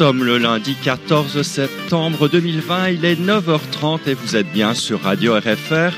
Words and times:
Nous 0.00 0.06
sommes 0.06 0.24
le 0.24 0.38
lundi 0.38 0.76
14 0.82 1.42
septembre 1.42 2.26
2020, 2.26 2.88
il 2.88 3.04
est 3.04 3.20
9h30 3.20 3.98
et 4.06 4.14
vous 4.14 4.34
êtes 4.34 4.50
bien 4.50 4.72
sur 4.72 5.02
Radio 5.02 5.34
RFR. 5.34 5.92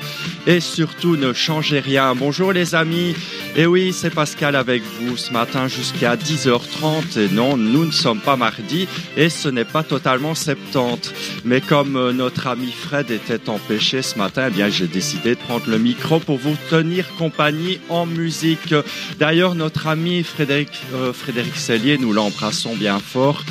Et 0.48 0.58
surtout, 0.58 1.16
ne 1.16 1.32
changez 1.32 1.78
rien. 1.78 2.16
Bonjour 2.16 2.52
les 2.52 2.74
amis. 2.74 3.14
Et 3.54 3.64
oui, 3.64 3.92
c'est 3.92 4.10
Pascal 4.10 4.56
avec 4.56 4.82
vous 4.82 5.16
ce 5.16 5.32
matin 5.32 5.68
jusqu'à 5.68 6.16
10h30. 6.16 7.16
Et 7.16 7.28
non, 7.28 7.56
nous 7.56 7.84
ne 7.84 7.92
sommes 7.92 8.18
pas 8.18 8.34
mardi 8.34 8.88
et 9.16 9.28
ce 9.28 9.48
n'est 9.48 9.64
pas 9.64 9.84
totalement 9.84 10.34
70. 10.34 11.12
Mais 11.44 11.60
comme 11.60 11.94
euh, 11.94 12.12
notre 12.12 12.48
ami 12.48 12.72
Fred 12.72 13.08
était 13.12 13.48
empêché 13.48 14.02
ce 14.02 14.18
matin, 14.18 14.46
eh 14.48 14.50
bien, 14.50 14.68
j'ai 14.68 14.88
décidé 14.88 15.36
de 15.36 15.40
prendre 15.40 15.68
le 15.68 15.78
micro 15.78 16.18
pour 16.18 16.38
vous 16.38 16.56
tenir 16.70 17.06
compagnie 17.18 17.78
en 17.88 18.06
musique. 18.06 18.74
D'ailleurs, 19.20 19.54
notre 19.54 19.86
ami 19.86 20.24
Frédéric, 20.24 20.70
euh, 20.92 21.12
Frédéric 21.12 21.54
Cellier, 21.54 21.98
nous 21.98 22.12
l'embrassons 22.12 22.74
bien 22.74 22.98
fort 22.98 23.44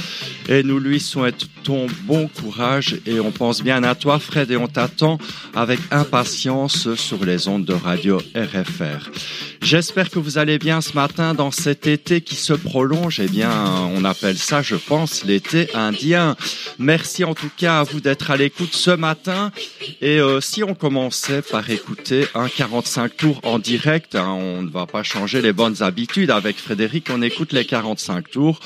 et 0.51 0.63
nous 0.63 0.79
lui 0.79 0.99
souhaitons 0.99 1.87
bon 2.03 2.27
courage 2.27 2.99
et 3.05 3.21
on 3.21 3.31
pense 3.31 3.63
bien 3.63 3.83
à 3.83 3.95
toi 3.95 4.19
Fred 4.19 4.51
et 4.51 4.57
on 4.57 4.67
t'attend 4.67 5.17
avec 5.55 5.79
impatience 5.91 6.93
sur 6.95 7.23
les 7.23 7.47
ondes 7.47 7.63
de 7.63 7.73
radio 7.73 8.17
RFR. 8.35 9.09
J'espère 9.61 10.09
que 10.09 10.17
vous 10.17 10.39
allez 10.39 10.57
bien 10.57 10.81
ce 10.81 10.93
matin 10.93 11.35
dans 11.35 11.51
cet 11.51 11.85
été 11.85 12.21
qui 12.21 12.35
se 12.35 12.51
prolonge. 12.53 13.19
Eh 13.19 13.27
bien, 13.27 13.51
on 13.95 14.03
appelle 14.03 14.37
ça, 14.37 14.63
je 14.63 14.75
pense, 14.75 15.23
l'été 15.23 15.69
indien. 15.75 16.35
Merci 16.79 17.23
en 17.23 17.35
tout 17.35 17.51
cas 17.55 17.79
à 17.79 17.83
vous 17.83 18.01
d'être 18.01 18.31
à 18.31 18.37
l'écoute 18.37 18.73
ce 18.73 18.89
matin. 18.89 19.51
Et 20.01 20.19
euh, 20.19 20.41
si 20.41 20.63
on 20.63 20.73
commençait 20.73 21.43
par 21.43 21.69
écouter 21.69 22.25
un 22.33 22.49
45 22.49 23.15
tours 23.15 23.39
en 23.43 23.59
direct, 23.59 24.15
hein, 24.15 24.29
on 24.29 24.63
ne 24.63 24.69
va 24.69 24.87
pas 24.87 25.03
changer 25.03 25.43
les 25.43 25.53
bonnes 25.53 25.83
habitudes. 25.83 26.31
Avec 26.31 26.57
Frédéric, 26.57 27.09
on 27.13 27.21
écoute 27.21 27.53
les 27.53 27.63
45 27.63 28.31
tours. 28.31 28.59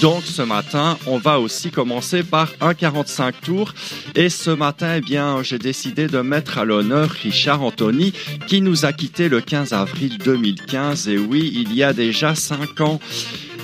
Donc 0.00 0.24
ce 0.24 0.42
matin, 0.42 0.98
on 1.06 1.18
va 1.18 1.40
aussi 1.40 1.70
commencer 1.70 2.22
par 2.22 2.50
un 2.62 2.72
45 2.72 3.38
tours. 3.42 3.74
Et 4.14 4.30
ce 4.30 4.50
matin, 4.50 4.94
eh 4.96 5.02
bien, 5.02 5.42
j'ai 5.42 5.58
décidé 5.58 6.06
de 6.06 6.20
mettre 6.20 6.56
à 6.56 6.64
l'honneur 6.64 7.10
Richard 7.10 7.62
Anthony 7.62 8.14
qui 8.46 8.62
nous 8.62 8.86
a 8.86 8.94
quitté 8.94 9.28
le 9.28 9.42
15 9.42 9.74
avril 9.74 10.16
2015. 10.38 11.08
Et 11.08 11.18
oui, 11.18 11.52
il 11.54 11.74
y 11.74 11.82
a 11.82 11.92
déjà 11.92 12.34
5 12.34 12.80
ans. 12.80 13.00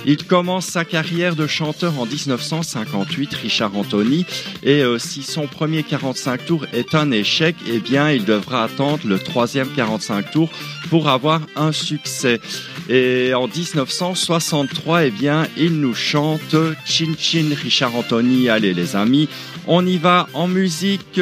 Il 0.07 0.23
commence 0.23 0.67
sa 0.67 0.85
carrière 0.85 1.35
de 1.35 1.47
chanteur 1.47 1.99
en 1.99 2.05
1958, 2.05 3.33
Richard 3.33 3.75
Anthony, 3.75 4.23
et 4.61 4.83
euh, 4.83 4.99
si 4.99 5.23
son 5.23 5.47
premier 5.47 5.81
45 5.81 6.45
tours 6.45 6.67
est 6.73 6.93
un 6.93 7.09
échec, 7.09 7.55
eh 7.67 7.79
bien, 7.79 8.11
il 8.11 8.23
devra 8.23 8.65
attendre 8.65 8.99
le 9.07 9.17
troisième 9.17 9.67
45 9.67 10.29
tours 10.29 10.51
pour 10.91 11.09
avoir 11.09 11.41
un 11.55 11.71
succès. 11.71 12.39
Et 12.87 13.33
en 13.33 13.47
1963, 13.47 15.05
eh 15.05 15.11
bien, 15.11 15.47
il 15.57 15.79
nous 15.79 15.95
chante 15.95 16.55
Chin 16.85 17.15
Chin 17.17 17.49
Richard 17.59 17.95
Anthony. 17.95 18.47
Allez 18.47 18.75
les 18.75 18.95
amis, 18.95 19.27
on 19.65 19.83
y 19.87 19.97
va 19.97 20.27
en 20.35 20.47
musique. 20.47 21.19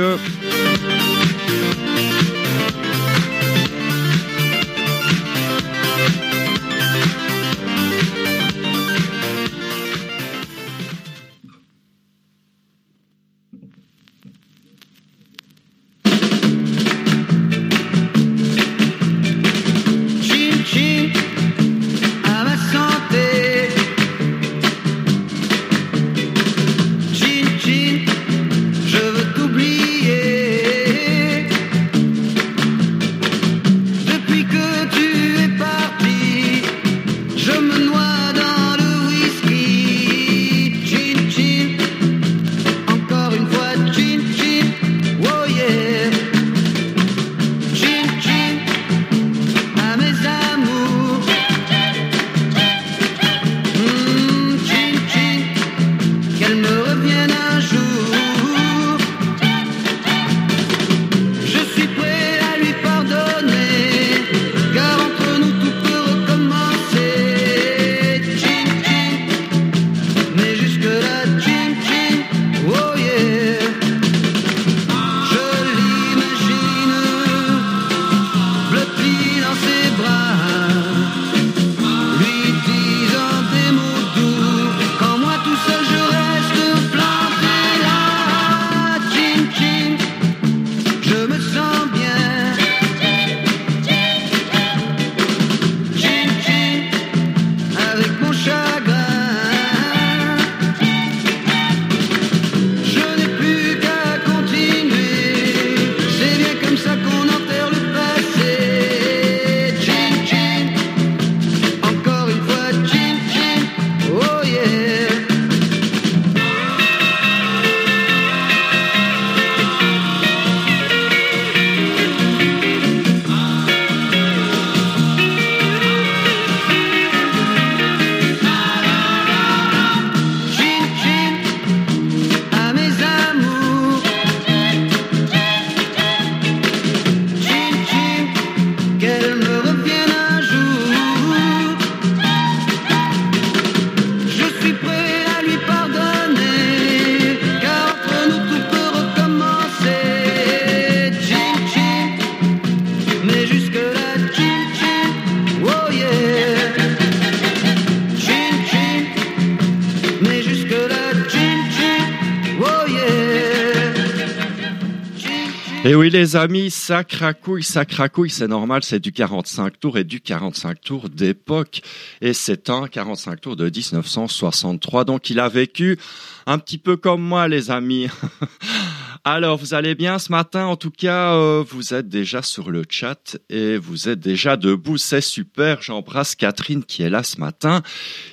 Les 166.33 166.37
amis, 166.39 166.71
ça 166.71 167.03
cracouille, 167.03 167.61
ça 167.61 167.85
cracouille, 167.85 168.31
c'est 168.31 168.47
normal, 168.47 168.83
c'est 168.83 168.99
du 168.99 169.11
45 169.11 169.79
tours 169.79 169.99
et 169.99 170.03
du 170.03 170.19
45 170.19 170.81
tours 170.81 171.07
d'époque. 171.07 171.83
Et 172.21 172.33
c'est 172.33 172.71
un 172.71 172.87
45 172.87 173.39
tours 173.39 173.55
de 173.55 173.65
1963. 173.65 175.05
Donc, 175.05 175.29
il 175.29 175.39
a 175.39 175.47
vécu 175.47 175.99
un 176.47 176.57
petit 176.57 176.79
peu 176.79 176.97
comme 176.97 177.21
moi, 177.21 177.47
les 177.47 177.69
amis. 177.69 178.07
Alors, 179.25 179.55
vous 179.55 179.73
allez 179.73 179.95
bien 179.95 180.19
ce 180.19 180.33
matin? 180.33 180.65
En 180.65 180.75
tout 180.75 180.91
cas, 180.91 181.33
euh, 181.35 181.63
vous 181.65 181.93
êtes 181.93 182.09
déjà 182.09 182.41
sur 182.41 182.69
le 182.71 182.83
chat 182.89 183.37
et 183.49 183.77
vous 183.77 184.09
êtes 184.09 184.19
déjà 184.19 184.57
debout. 184.57 184.97
C'est 184.97 185.21
super. 185.21 185.81
J'embrasse 185.81 186.35
Catherine 186.35 186.83
qui 186.83 187.03
est 187.03 187.09
là 187.09 187.23
ce 187.23 187.39
matin, 187.39 187.83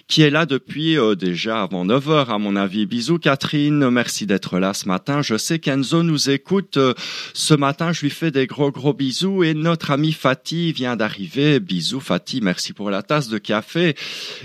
qui 0.09 0.23
est 0.23 0.31
là 0.31 0.47
depuis 0.47 0.99
euh, 0.99 1.15
déjà 1.15 1.63
avant 1.63 1.85
9 1.85 2.11
heures 2.11 2.31
à 2.31 2.39
mon 2.39 2.57
avis. 2.57 2.87
Bisous 2.87 3.21
Catherine, 3.21 3.89
merci 3.89 4.27
d'être 4.27 4.59
là 4.59 4.75
ce 4.75 4.89
matin. 4.89 5.23
Je 5.23 5.37
sais 5.37 5.61
qu'Enzo 5.61 6.03
nous 6.03 6.29
écoute 6.29 6.77
euh, 6.77 6.95
ce 7.35 7.55
matin. 7.55 7.93
Je 7.93 8.01
lui 8.01 8.11
fais 8.11 8.33
des 8.33 8.49
gros 8.49 8.73
gros 8.73 8.93
bisous 8.93 9.45
et 9.45 9.55
notre 9.55 9.93
ami 9.93 10.11
Fatih 10.11 10.73
vient 10.73 10.97
d'arriver. 10.97 11.61
Bisous 11.61 12.01
Fatih, 12.01 12.41
merci 12.41 12.73
pour 12.73 12.91
la 12.91 13.05
tasse 13.05 13.29
de 13.29 13.39
café. 13.39 13.95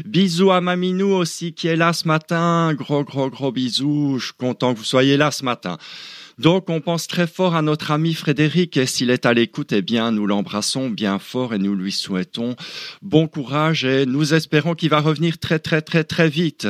Bisous 0.05 0.51
à 0.51 0.61
Maminou 0.61 1.11
aussi 1.11 1.53
qui 1.55 1.69
est 1.69 1.75
là 1.75 1.91
ce 1.91 2.07
matin. 2.07 2.71
Gros 2.75 3.03
gros 3.03 3.31
gros 3.31 3.51
bisous. 3.51 4.19
Je 4.19 4.25
suis 4.25 4.35
content 4.35 4.75
que 4.75 4.77
vous 4.77 4.85
soyez 4.85 5.17
là 5.17 5.31
ce 5.31 5.43
matin. 5.43 5.79
Donc 6.37 6.69
on 6.69 6.81
pense 6.81 7.07
très 7.07 7.27
fort 7.27 7.55
à 7.55 7.61
notre 7.61 7.91
ami 7.91 8.13
Frédéric 8.13 8.75
et 8.75 8.85
s'il 8.85 9.09
est 9.09 9.25
à 9.25 9.33
l'écoute, 9.33 9.71
eh 9.71 9.81
bien 9.81 10.11
nous 10.11 10.27
l'embrassons 10.27 10.89
bien 10.89 11.17
fort 11.17 11.53
et 11.53 11.57
nous 11.57 11.75
lui 11.75 11.93
souhaitons 11.93 12.55
bon 13.01 13.27
courage 13.27 13.85
et 13.85 14.05
nous 14.05 14.33
espérons 14.33 14.75
qu'il 14.75 14.89
va 14.89 14.99
revenir 14.99 15.37
très 15.37 15.59
très 15.59 15.81
très 15.81 16.03
très 16.03 16.27
vite. 16.27 16.67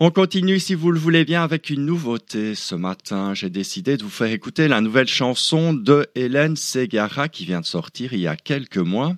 On 0.00 0.10
continue 0.10 0.58
si 0.58 0.74
vous 0.74 0.90
le 0.90 0.98
voulez 0.98 1.24
bien 1.24 1.44
avec 1.44 1.68
une 1.68 1.84
nouveauté 1.84 2.54
ce 2.54 2.74
matin. 2.74 3.34
J'ai 3.34 3.50
décidé 3.50 3.96
de 3.98 4.02
vous 4.02 4.10
faire 4.10 4.32
écouter 4.32 4.68
la 4.68 4.80
nouvelle 4.80 5.08
chanson 5.08 5.74
de 5.74 6.06
Hélène 6.14 6.56
Segara 6.56 7.28
qui 7.28 7.44
vient 7.44 7.60
de 7.60 7.66
sortir 7.66 8.14
il 8.14 8.20
y 8.20 8.26
a 8.26 8.36
quelques 8.36 8.78
mois. 8.78 9.14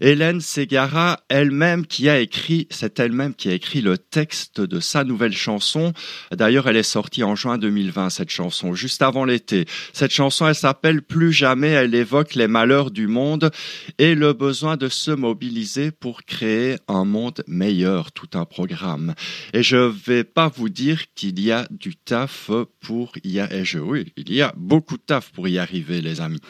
Hélène 0.00 0.40
Segara 0.40 1.20
elle-même 1.28 1.86
qui 1.86 2.08
a 2.08 2.18
écrit, 2.18 2.66
c'est 2.70 2.98
elle-même 3.00 3.34
qui 3.34 3.48
a 3.48 3.52
écrit 3.52 3.80
le 3.80 3.98
texte 3.98 4.60
de 4.60 4.80
sa 4.80 5.04
nouvelle 5.04 5.32
chanson. 5.32 5.92
D'ailleurs, 6.32 6.68
elle 6.68 6.76
est 6.76 6.82
sortie 6.82 7.22
en 7.22 7.34
juin 7.34 7.58
2020 7.58 8.10
cette 8.10 8.30
chanson, 8.30 8.74
avant 9.02 9.24
l'été. 9.24 9.66
Cette 9.92 10.12
chanson, 10.12 10.46
elle 10.46 10.54
s'appelle 10.54 11.02
Plus 11.02 11.32
jamais, 11.32 11.70
elle 11.70 11.94
évoque 11.94 12.34
les 12.34 12.48
malheurs 12.48 12.90
du 12.90 13.06
monde 13.06 13.50
et 13.98 14.14
le 14.14 14.32
besoin 14.32 14.76
de 14.76 14.88
se 14.88 15.10
mobiliser 15.10 15.90
pour 15.90 16.24
créer 16.24 16.76
un 16.88 17.04
monde 17.04 17.42
meilleur, 17.46 18.12
tout 18.12 18.30
un 18.34 18.44
programme. 18.44 19.14
Et 19.52 19.62
je 19.62 19.76
vais 19.76 20.24
pas 20.24 20.48
vous 20.54 20.68
dire 20.68 21.02
qu'il 21.14 21.40
y 21.40 21.52
a 21.52 21.66
du 21.70 21.96
taf 21.96 22.50
pour 22.80 23.12
y 23.24 23.40
arriver. 23.40 23.80
Oui, 23.80 24.12
il 24.16 24.32
y 24.32 24.42
a 24.42 24.52
beaucoup 24.56 24.96
de 24.96 25.02
taf 25.02 25.30
pour 25.32 25.48
y 25.48 25.58
arriver, 25.58 26.00
les 26.00 26.20
amis. 26.20 26.40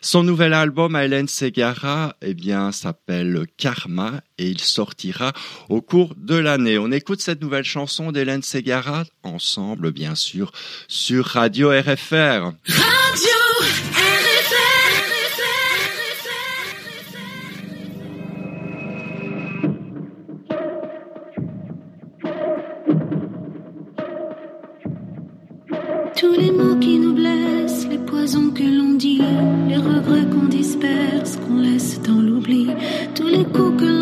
Son 0.00 0.22
nouvel 0.22 0.52
album 0.52 0.96
Hélène 0.96 1.28
Segara, 1.28 2.16
eh 2.22 2.34
bien, 2.34 2.72
s'appelle 2.72 3.46
Karma 3.56 4.20
et 4.40 4.48
il 4.48 4.60
sortira 4.60 5.32
au 5.68 5.82
cours 5.82 6.14
de 6.16 6.36
l'année. 6.36 6.78
On 6.78 6.90
écoute 6.90 7.20
cette 7.20 7.42
nouvelle 7.42 7.64
chanson 7.64 8.10
d'Hélène 8.10 8.42
Segara 8.42 9.04
ensemble, 9.22 9.92
bien 9.92 10.14
sûr, 10.14 10.50
sur 10.88 11.26
Radio 11.26 11.68
RFR. 11.70 12.52
Radio 12.66 13.40
Tous 26.16 26.32
les 26.32 26.50
mots 26.50 26.76
qui 26.76 26.98
nous 26.98 27.14
blessent, 27.14 27.86
les 27.88 27.96
poisons 27.96 28.50
que 28.50 28.62
l'on 28.62 28.92
dit, 28.92 29.22
les 29.68 29.78
regrets 29.78 30.26
qu'on 30.30 30.48
disperse, 30.48 31.36
qu'on 31.36 31.56
laisse 31.56 31.98
dans 32.02 32.20
l'oubli, 32.20 32.66
tous 33.14 33.28
les 33.28 33.44
coups 33.44 33.80
que 33.80 33.86
l'on 33.86 33.99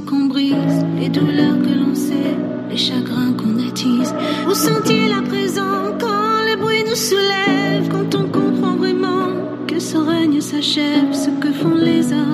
qu'on 0.00 0.26
brise, 0.26 0.84
les 0.98 1.08
douleurs 1.08 1.60
que 1.62 1.78
l'on 1.78 1.94
sait, 1.94 2.36
les 2.70 2.76
chagrins 2.76 3.32
qu'on 3.32 3.56
attise. 3.66 4.14
Vous 4.46 4.54
sentiez 4.54 5.08
la 5.08 5.22
présence 5.22 5.94
quand 6.00 6.44
les 6.46 6.56
bruits 6.56 6.84
nous 6.88 6.96
soulèvent, 6.96 7.88
quand 7.90 8.14
on 8.14 8.28
comprend 8.28 8.76
vraiment 8.76 9.28
que 9.66 9.78
ce 9.78 9.96
règne 9.96 10.40
s'achève, 10.40 11.12
ce 11.12 11.30
que 11.30 11.52
font 11.52 11.74
les 11.74 12.12
hommes, 12.12 12.25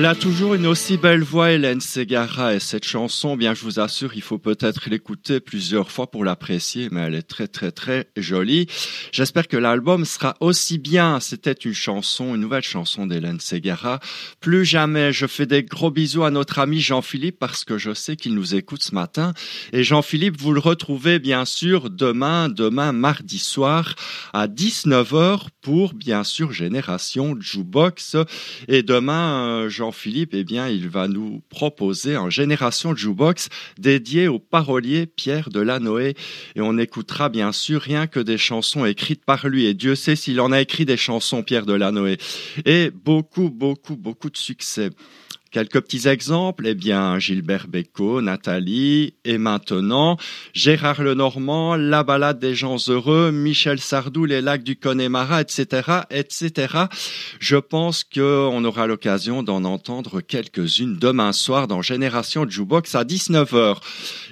Elle 0.00 0.06
a 0.06 0.14
toujours 0.14 0.54
une 0.54 0.66
aussi 0.66 0.96
belle 0.96 1.22
voix, 1.22 1.52
Hélène 1.52 1.82
Segara, 1.82 2.54
et 2.54 2.58
cette 2.58 2.86
chanson, 2.86 3.36
bien, 3.36 3.52
je 3.52 3.62
vous 3.64 3.80
assure, 3.80 4.12
il 4.14 4.22
faut 4.22 4.38
peut-être 4.38 4.88
l'écouter 4.88 5.40
plusieurs 5.40 5.90
fois 5.90 6.10
pour 6.10 6.24
l'apprécier, 6.24 6.88
mais 6.90 7.02
elle 7.02 7.14
est 7.14 7.22
très, 7.22 7.48
très, 7.48 7.70
très 7.70 8.08
jolie. 8.16 8.66
J'espère 9.12 9.46
que 9.46 9.58
l'album 9.58 10.06
sera 10.06 10.36
aussi 10.40 10.78
bien. 10.78 11.20
C'était 11.20 11.52
une 11.52 11.74
chanson, 11.74 12.34
une 12.34 12.40
nouvelle 12.40 12.62
chanson 12.62 13.06
d'Hélène 13.06 13.40
Segara. 13.40 14.00
Plus 14.40 14.64
jamais, 14.64 15.12
je 15.12 15.26
fais 15.26 15.44
des 15.44 15.64
gros 15.64 15.90
bisous 15.90 16.24
à 16.24 16.30
notre 16.30 16.60
ami 16.60 16.80
Jean-Philippe 16.80 17.38
parce 17.38 17.66
que 17.66 17.76
je 17.76 17.92
sais 17.92 18.16
qu'il 18.16 18.34
nous 18.34 18.54
écoute 18.54 18.82
ce 18.82 18.94
matin. 18.94 19.34
Et 19.74 19.84
Jean-Philippe, 19.84 20.40
vous 20.40 20.54
le 20.54 20.60
retrouvez, 20.60 21.18
bien 21.18 21.44
sûr, 21.44 21.90
demain, 21.90 22.48
demain, 22.48 22.92
mardi 22.92 23.38
soir, 23.38 23.96
à 24.32 24.48
19h 24.48 25.48
pour, 25.60 25.92
bien 25.92 26.24
sûr, 26.24 26.52
Génération 26.52 27.36
Jukebox. 27.38 28.16
Et 28.66 28.82
demain, 28.82 29.46
euh, 29.46 29.68
Jean-Philippe, 29.90 30.34
eh 30.34 30.44
bien, 30.44 30.68
il 30.68 30.88
va 30.88 31.08
nous 31.08 31.42
proposer 31.48 32.14
un 32.14 32.30
Génération 32.30 32.94
Jukebox 32.94 33.48
dédié 33.76 34.28
au 34.28 34.38
parolier 34.38 35.06
Pierre 35.06 35.50
Delanoë. 35.50 36.14
Et 36.54 36.60
on 36.60 36.78
écoutera 36.78 37.28
bien 37.28 37.50
sûr 37.50 37.80
rien 37.80 38.06
que 38.06 38.20
des 38.20 38.38
chansons 38.38 38.84
écrites 38.84 39.24
par 39.24 39.48
lui. 39.48 39.66
Et 39.66 39.74
Dieu 39.74 39.96
sait 39.96 40.14
s'il 40.14 40.40
en 40.40 40.52
a 40.52 40.60
écrit 40.60 40.84
des 40.84 40.96
chansons, 40.96 41.42
Pierre 41.42 41.66
Delanoë. 41.66 42.18
Et 42.66 42.92
beaucoup, 42.92 43.50
beaucoup, 43.50 43.96
beaucoup 43.96 44.30
de 44.30 44.36
succès. 44.36 44.90
Quelques 45.50 45.80
petits 45.80 46.06
exemples, 46.06 46.64
eh 46.68 46.74
bien, 46.74 47.18
Gilbert 47.18 47.66
Bécaud, 47.66 48.20
Nathalie, 48.20 49.14
et 49.24 49.36
maintenant, 49.36 50.16
Gérard 50.54 51.02
Lenormand, 51.02 51.74
La 51.74 52.04
balade 52.04 52.38
des 52.38 52.54
gens 52.54 52.76
heureux, 52.86 53.32
Michel 53.32 53.80
Sardou, 53.80 54.26
Les 54.26 54.42
lacs 54.42 54.62
du 54.62 54.76
Connemara, 54.76 55.40
etc., 55.40 56.04
etc. 56.10 56.84
Je 57.40 57.56
pense 57.56 58.04
qu'on 58.04 58.64
aura 58.64 58.86
l'occasion 58.86 59.42
d'en 59.42 59.64
entendre 59.64 60.20
quelques-unes 60.20 60.96
demain 60.96 61.32
soir 61.32 61.66
dans 61.66 61.82
Génération 61.82 62.48
Jukebox 62.48 62.94
à 62.94 63.02
19h. 63.02 63.78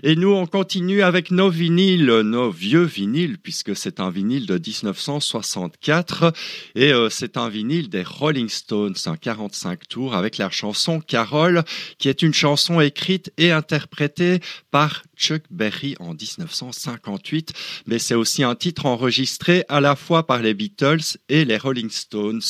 Et 0.05 0.15
nous, 0.15 0.33
on 0.33 0.47
continue 0.47 1.03
avec 1.03 1.33
nos 1.33 1.51
vinyles, 1.51 2.21
nos 2.21 2.53
vieux 2.53 2.85
vinyles, 2.85 3.39
puisque 3.39 3.75
c'est 3.75 3.99
un 3.99 4.11
vinyle 4.11 4.47
de 4.47 4.55
1964, 4.55 6.33
et 6.77 6.93
euh, 6.93 7.11
c'est 7.11 7.37
un 7.37 7.49
vinyle 7.49 7.89
des 7.89 8.05
Rolling 8.05 8.49
Stones, 8.49 8.95
un 9.07 9.17
45 9.17 9.89
tours, 9.89 10.15
avec 10.15 10.39
la 10.39 10.49
chanson 10.49 11.01
Carole, 11.09 11.65
qui 11.99 12.09
est 12.09 12.23
une 12.23 12.35
chanson 12.35 12.81
écrite 12.81 13.33
et 13.37 13.51
interprétée 13.51 14.41
par 14.71 15.03
Chuck 15.17 15.43
Berry 15.51 15.97
en 15.99 16.15
1958, 16.15 17.53
mais 17.87 17.99
c'est 17.99 18.15
aussi 18.15 18.45
un 18.45 18.55
titre 18.55 18.87
enregistré 18.87 19.65
à 19.69 19.81
la 19.81 19.97
fois 19.97 20.27
par 20.27 20.41
les 20.41 20.55
Beatles 20.55 21.19
et 21.29 21.45
les 21.45 21.57
Rolling 21.57 21.91
Stones. 21.91 22.43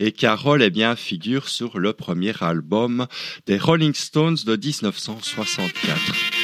Et 0.00 0.12
Carole, 0.12 0.62
eh 0.62 0.70
bien, 0.70 0.96
figure 0.96 1.48
sur 1.48 1.78
le 1.78 1.92
premier 1.92 2.32
album 2.40 3.06
des 3.46 3.58
Rolling 3.58 3.94
Stones 3.94 4.38
de 4.46 4.56
1964. 4.56 6.35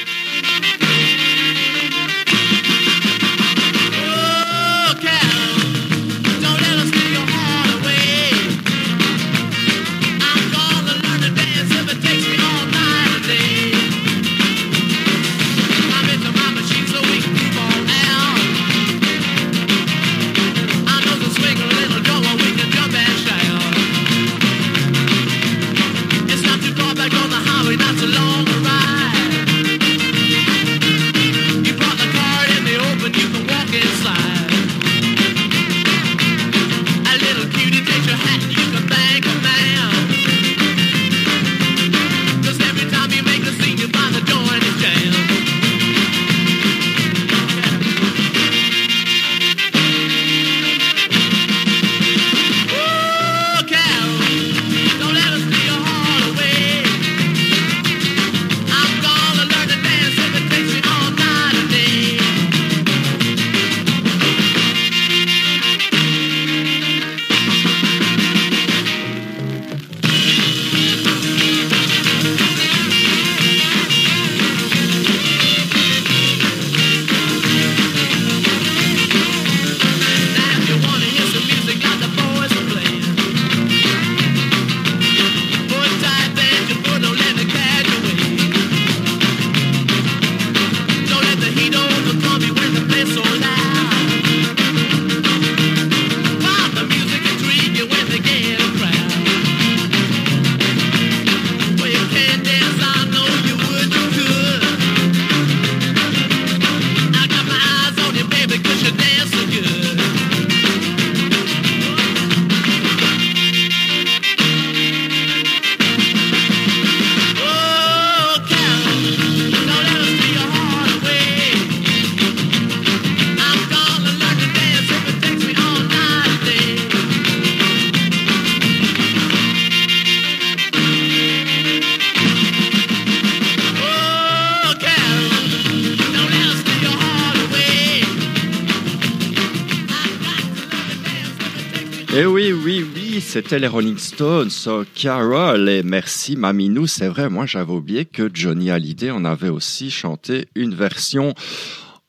C'était 143.33 143.57
les 143.57 143.65
Rolling 143.65 143.97
Stones, 143.97 144.51
so 144.51 144.85
Carol, 144.93 145.67
et 145.67 145.81
merci 145.81 146.35
Maminou, 146.35 146.85
c'est 146.85 147.07
vrai, 147.07 147.31
moi 147.31 147.47
j'avais 147.47 147.71
oublié 147.73 148.05
que 148.05 148.29
Johnny 148.31 148.69
Hallyday 148.69 149.09
en 149.09 149.25
avait 149.25 149.49
aussi 149.49 149.89
chanté 149.89 150.49
une 150.53 150.75
version 150.75 151.33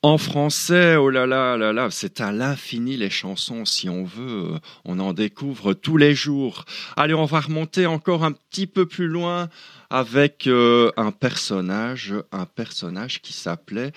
en 0.02 0.19
français, 0.19 0.97
oh 0.97 1.09
là 1.09 1.25
là, 1.25 1.57
là 1.57 1.73
là, 1.73 1.88
c'est 1.90 2.21
à 2.21 2.31
l'infini 2.31 2.99
les 2.99 3.09
chansons, 3.09 3.64
si 3.64 3.88
on 3.88 4.04
veut, 4.04 4.50
on 4.85 5.00
en 5.00 5.14
découvre 5.14 5.73
tous 5.73 5.97
les 5.97 6.14
jours. 6.14 6.66
Allez, 6.95 7.14
on 7.14 7.25
va 7.25 7.40
remonter 7.40 7.87
encore 7.87 8.23
un 8.23 8.33
petit 8.33 8.66
peu 8.66 8.85
plus 8.85 9.09
loin 9.09 9.49
avec 9.88 10.47
euh, 10.47 10.90
un 10.99 11.11
personnage, 11.11 12.12
un 12.33 12.45
personnage 12.45 13.23
qui 13.23 13.33
s'appelait 13.33 13.93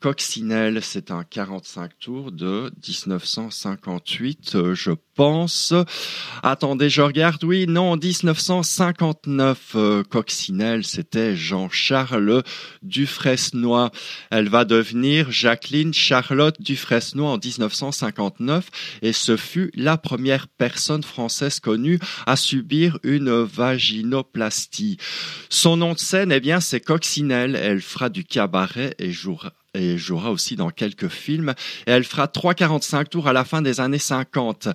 Coccinelle, 0.00 0.80
c'est 0.82 1.10
un 1.10 1.24
45 1.24 1.98
tours 1.98 2.30
de 2.30 2.70
1958, 2.86 4.54
euh, 4.54 4.74
je 4.74 4.90
pense. 5.14 5.72
Attendez, 6.42 6.90
je 6.90 7.00
regarde. 7.00 7.42
Oui, 7.44 7.66
non, 7.66 7.96
1959. 7.96 9.72
Euh, 9.74 10.02
Coccinelle, 10.04 10.84
c'était 10.84 11.34
Jean-Charles 11.34 12.42
Dufresnoy. 12.82 13.90
Elle 14.30 14.50
va 14.50 14.66
devenir 14.66 15.30
Jacqueline 15.30 15.94
Charlotte 15.94 16.60
Dufresnoy 16.60 17.26
en 17.26 17.38
1959 17.38 19.00
et 19.00 19.14
ce 19.14 19.38
fut 19.38 19.70
la 19.74 19.96
première 19.96 20.46
personne 20.46 21.02
française 21.02 21.58
connue 21.58 21.98
à 22.26 22.36
subir 22.36 22.98
une 23.02 23.30
vaginoplastie. 23.30 24.98
Son 25.48 25.78
nom 25.78 25.94
de 25.94 25.98
scène, 25.98 26.32
eh 26.32 26.40
bien, 26.40 26.60
c'est 26.60 26.80
Coccinelle. 26.80 27.56
Elle 27.56 27.80
fera 27.80 28.10
du 28.10 28.24
cabaret 28.24 28.94
et 28.98 29.10
jouera 29.10 29.54
et 29.76 29.98
jouera 29.98 30.30
aussi 30.30 30.56
dans 30.56 30.70
quelques 30.70 31.08
films. 31.08 31.54
Et 31.86 31.90
elle 31.90 32.04
fera 32.04 32.26
3,45 32.26 33.08
tours 33.08 33.28
à 33.28 33.32
la 33.32 33.44
fin 33.44 33.62
des 33.62 33.80
années 33.80 33.98
50. 33.98 34.68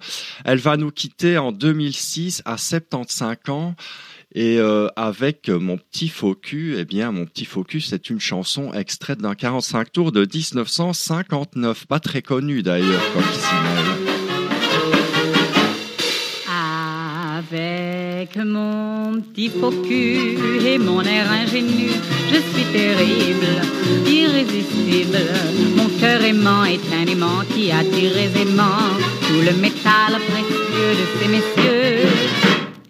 Elle 0.45 0.59
va 0.59 0.77
nous 0.77 0.91
quitter 0.91 1.37
en 1.37 1.51
2006 1.51 2.41
à 2.45 2.57
75 2.57 3.37
ans. 3.49 3.75
Et 4.33 4.59
euh, 4.59 4.87
avec 4.95 5.49
mon 5.49 5.77
petit 5.77 6.07
focus, 6.07 6.77
eh 6.79 6.85
bien, 6.85 7.11
mon 7.11 7.25
petit 7.25 7.43
focus, 7.43 7.89
c'est 7.89 8.09
une 8.09 8.21
chanson 8.21 8.73
extraite 8.73 9.19
d'un 9.19 9.35
45 9.35 9.91
tours 9.91 10.11
de 10.13 10.21
1959, 10.21 11.85
pas 11.85 11.99
très 11.99 12.21
connu 12.21 12.63
d'ailleurs, 12.63 13.01
comme 13.13 14.00
Avec 18.21 18.35
mon 18.35 19.19
petit 19.19 19.49
focus 19.49 20.63
et 20.63 20.77
mon 20.77 21.01
air 21.01 21.25
ingénu, 21.31 21.89
je 22.31 22.39
suis 22.51 22.65
terrible, 22.71 23.53
irrésistible. 24.05 25.17
Mon 25.75 25.89
cœur 25.99 26.21
aimant 26.21 26.63
est 26.65 26.85
un 26.93 27.11
aimant 27.11 27.41
qui 27.51 27.71
attire 27.71 28.15
aisément 28.15 28.77
tout 29.27 29.41
le 29.43 29.59
métal 29.59 30.19
précieux 30.29 30.93
de 30.99 31.05
ces 31.17 31.29
messieurs. 31.29 32.09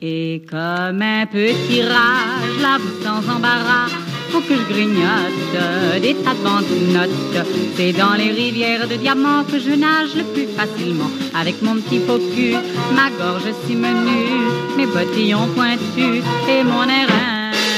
Et 0.01 0.43
comme 0.51 1.01
un 1.01 1.25
petit 1.27 1.81
rage, 1.81 2.57
la 2.61 2.77
sans 3.01 3.33
embarras, 3.33 4.00
faut 4.31 4.41
que 4.41 4.55
je 4.55 4.73
grignote 4.73 6.01
des 6.01 6.15
tas 6.23 6.33
de 6.33 6.43
banquenotes. 6.43 7.47
C'est 7.75 7.91
dans 7.91 8.13
les 8.13 8.31
rivières 8.31 8.87
de 8.87 8.95
diamants 8.95 9.43
que 9.43 9.59
je 9.59 9.71
nage 9.71 10.15
le 10.15 10.23
plus 10.33 10.47
facilement. 10.59 11.11
Avec 11.39 11.61
mon 11.61 11.75
petit 11.75 11.99
faux 11.99 12.21
cul, 12.33 12.55
ma 12.95 13.09
gorge 13.19 13.49
si 13.65 13.75
menue, 13.75 14.47
mes 14.77 14.85
bottillons 14.85 15.47
pointus 15.55 16.23
et 16.49 16.63
mon 16.63 16.83
air 16.99 17.09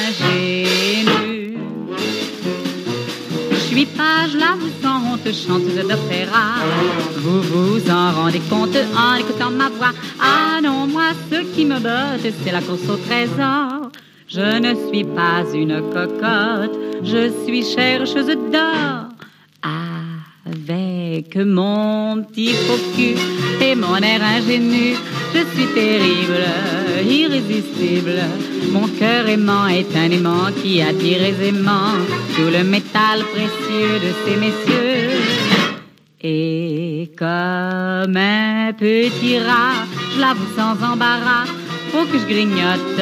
ingénu. 0.07 1.57
Je 3.51 3.57
suis 3.57 3.85
page 3.85 4.35
là, 4.35 4.55
vous 4.59 4.73
sans 4.83 4.97
honte, 5.07 5.25
chanteuse 5.25 5.87
d'opéra. 5.89 6.45
Vous 7.17 7.41
vous 7.41 7.89
en 7.89 8.11
rendez 8.11 8.41
compte 8.49 8.77
en 8.95 9.15
écoutant 9.15 9.49
ma 9.49 9.69
voix. 9.69 9.93
Ah 10.21 10.61
non, 10.61 10.85
moi, 10.85 11.09
ce 11.31 11.37
qui 11.53 11.65
me 11.65 11.79
botte, 11.79 12.33
c'est 12.43 12.51
la 12.51 12.61
course 12.61 12.87
au 12.87 12.97
trésor. 12.97 13.82
Je 14.35 14.59
ne 14.59 14.73
suis 14.87 15.03
pas 15.03 15.43
une 15.53 15.79
cocotte, 15.93 16.75
je 17.03 17.31
suis 17.45 17.63
chercheuse 17.63 18.35
d'or. 18.51 19.09
Avec 19.63 21.35
mon 21.35 22.23
petit 22.23 22.53
faux 22.53 22.79
et 23.61 23.75
mon 23.75 23.97
air 23.97 24.23
ingénu, 24.23 24.95
je 25.35 25.39
suis 25.53 25.67
terrible, 25.75 26.45
irrésistible. 27.07 28.21
Mon 28.71 28.87
cœur 28.87 29.29
aimant 29.29 29.67
est 29.67 29.95
un 29.95 30.09
aimant 30.09 30.49
qui 30.63 30.81
attire 30.81 31.21
aisément 31.23 31.93
tout 32.35 32.49
le 32.51 32.63
métal 32.63 33.19
précieux 33.33 33.99
de 34.05 34.11
ces 34.25 34.35
messieurs. 34.37 35.11
Et 36.21 37.11
comme 37.15 38.17
un 38.17 38.73
petit 38.73 39.37
rat, 39.37 39.85
je 40.15 40.19
l'avoue 40.21 40.55
sans 40.55 40.83
embarras, 40.91 41.45
faut 41.93 42.05
que 42.11 42.17
je 42.17 42.25
grignote 42.25 42.99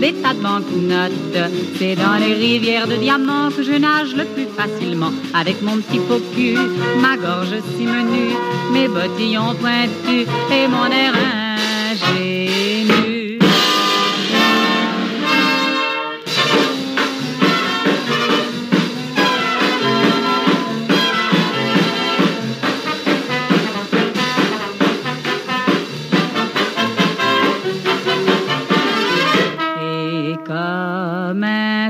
des 0.00 0.12
tas 0.20 0.34
de 0.34 0.42
banquenotes. 0.48 1.38
C'est 1.78 1.94
dans 1.94 2.16
les 2.24 2.34
rivières 2.34 2.88
de 2.88 2.96
diamants 2.96 3.50
que 3.56 3.62
je 3.62 3.76
nage 3.86 4.12
le 4.20 4.24
plus 4.24 4.48
facilement. 4.60 5.12
Avec 5.40 5.62
mon 5.62 5.76
petit 5.82 6.00
faux 6.06 6.20
ma 7.04 7.16
gorge 7.16 7.56
si 7.72 7.84
menue, 7.94 8.34
mes 8.72 8.88
bottillons 8.88 9.54
pointus 9.62 10.26
et 10.56 10.66
mon 10.74 10.88
air 11.02 11.14
ingénu. 11.92 13.03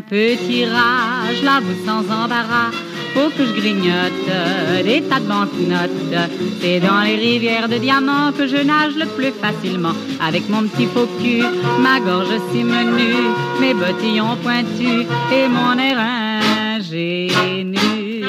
Petit 0.09 0.65
rage, 0.65 1.43
l'avoue 1.43 1.85
sans 1.87 2.01
embarras. 2.01 2.71
Faut 3.15 3.31
que 3.31 3.45
je 3.47 3.53
grignote 3.53 4.27
des 4.85 5.03
tas 5.03 5.21
de 5.21 5.29
banquenotes. 5.29 6.31
C'est 6.61 6.81
dans 6.81 7.01
les 7.03 7.15
rivières 7.15 7.69
de 7.69 7.79
diamants 7.79 8.33
que 8.37 8.47
je 8.49 8.57
nage 8.57 8.97
le 8.97 9.07
plus 9.07 9.31
facilement. 9.31 9.95
Avec 10.21 10.49
mon 10.49 10.63
petit 10.65 10.87
faux 10.87 11.09
cul, 11.21 11.45
ma 11.81 12.01
gorge 12.01 12.37
si 12.51 12.65
menue, 12.65 13.29
mes 13.61 13.75
bottillons 13.75 14.37
pointus 14.43 15.07
et 15.33 15.47
mon 15.49 15.79
air 15.79 15.99
ingénu. 16.77 18.25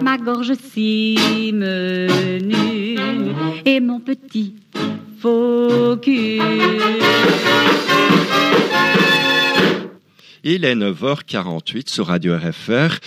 Ma 0.00 0.16
gorge 0.16 0.52
si 0.72 1.52
menue 1.52 2.96
et 3.66 3.80
mon 3.80 3.98
petit 3.98 4.54
faux 5.20 5.96
cul. 6.00 6.40
Il 10.42 10.64
est 10.64 10.74
9h48 10.74 11.90
sur 11.90 12.06
Radio 12.06 12.34
RFR 12.34 12.98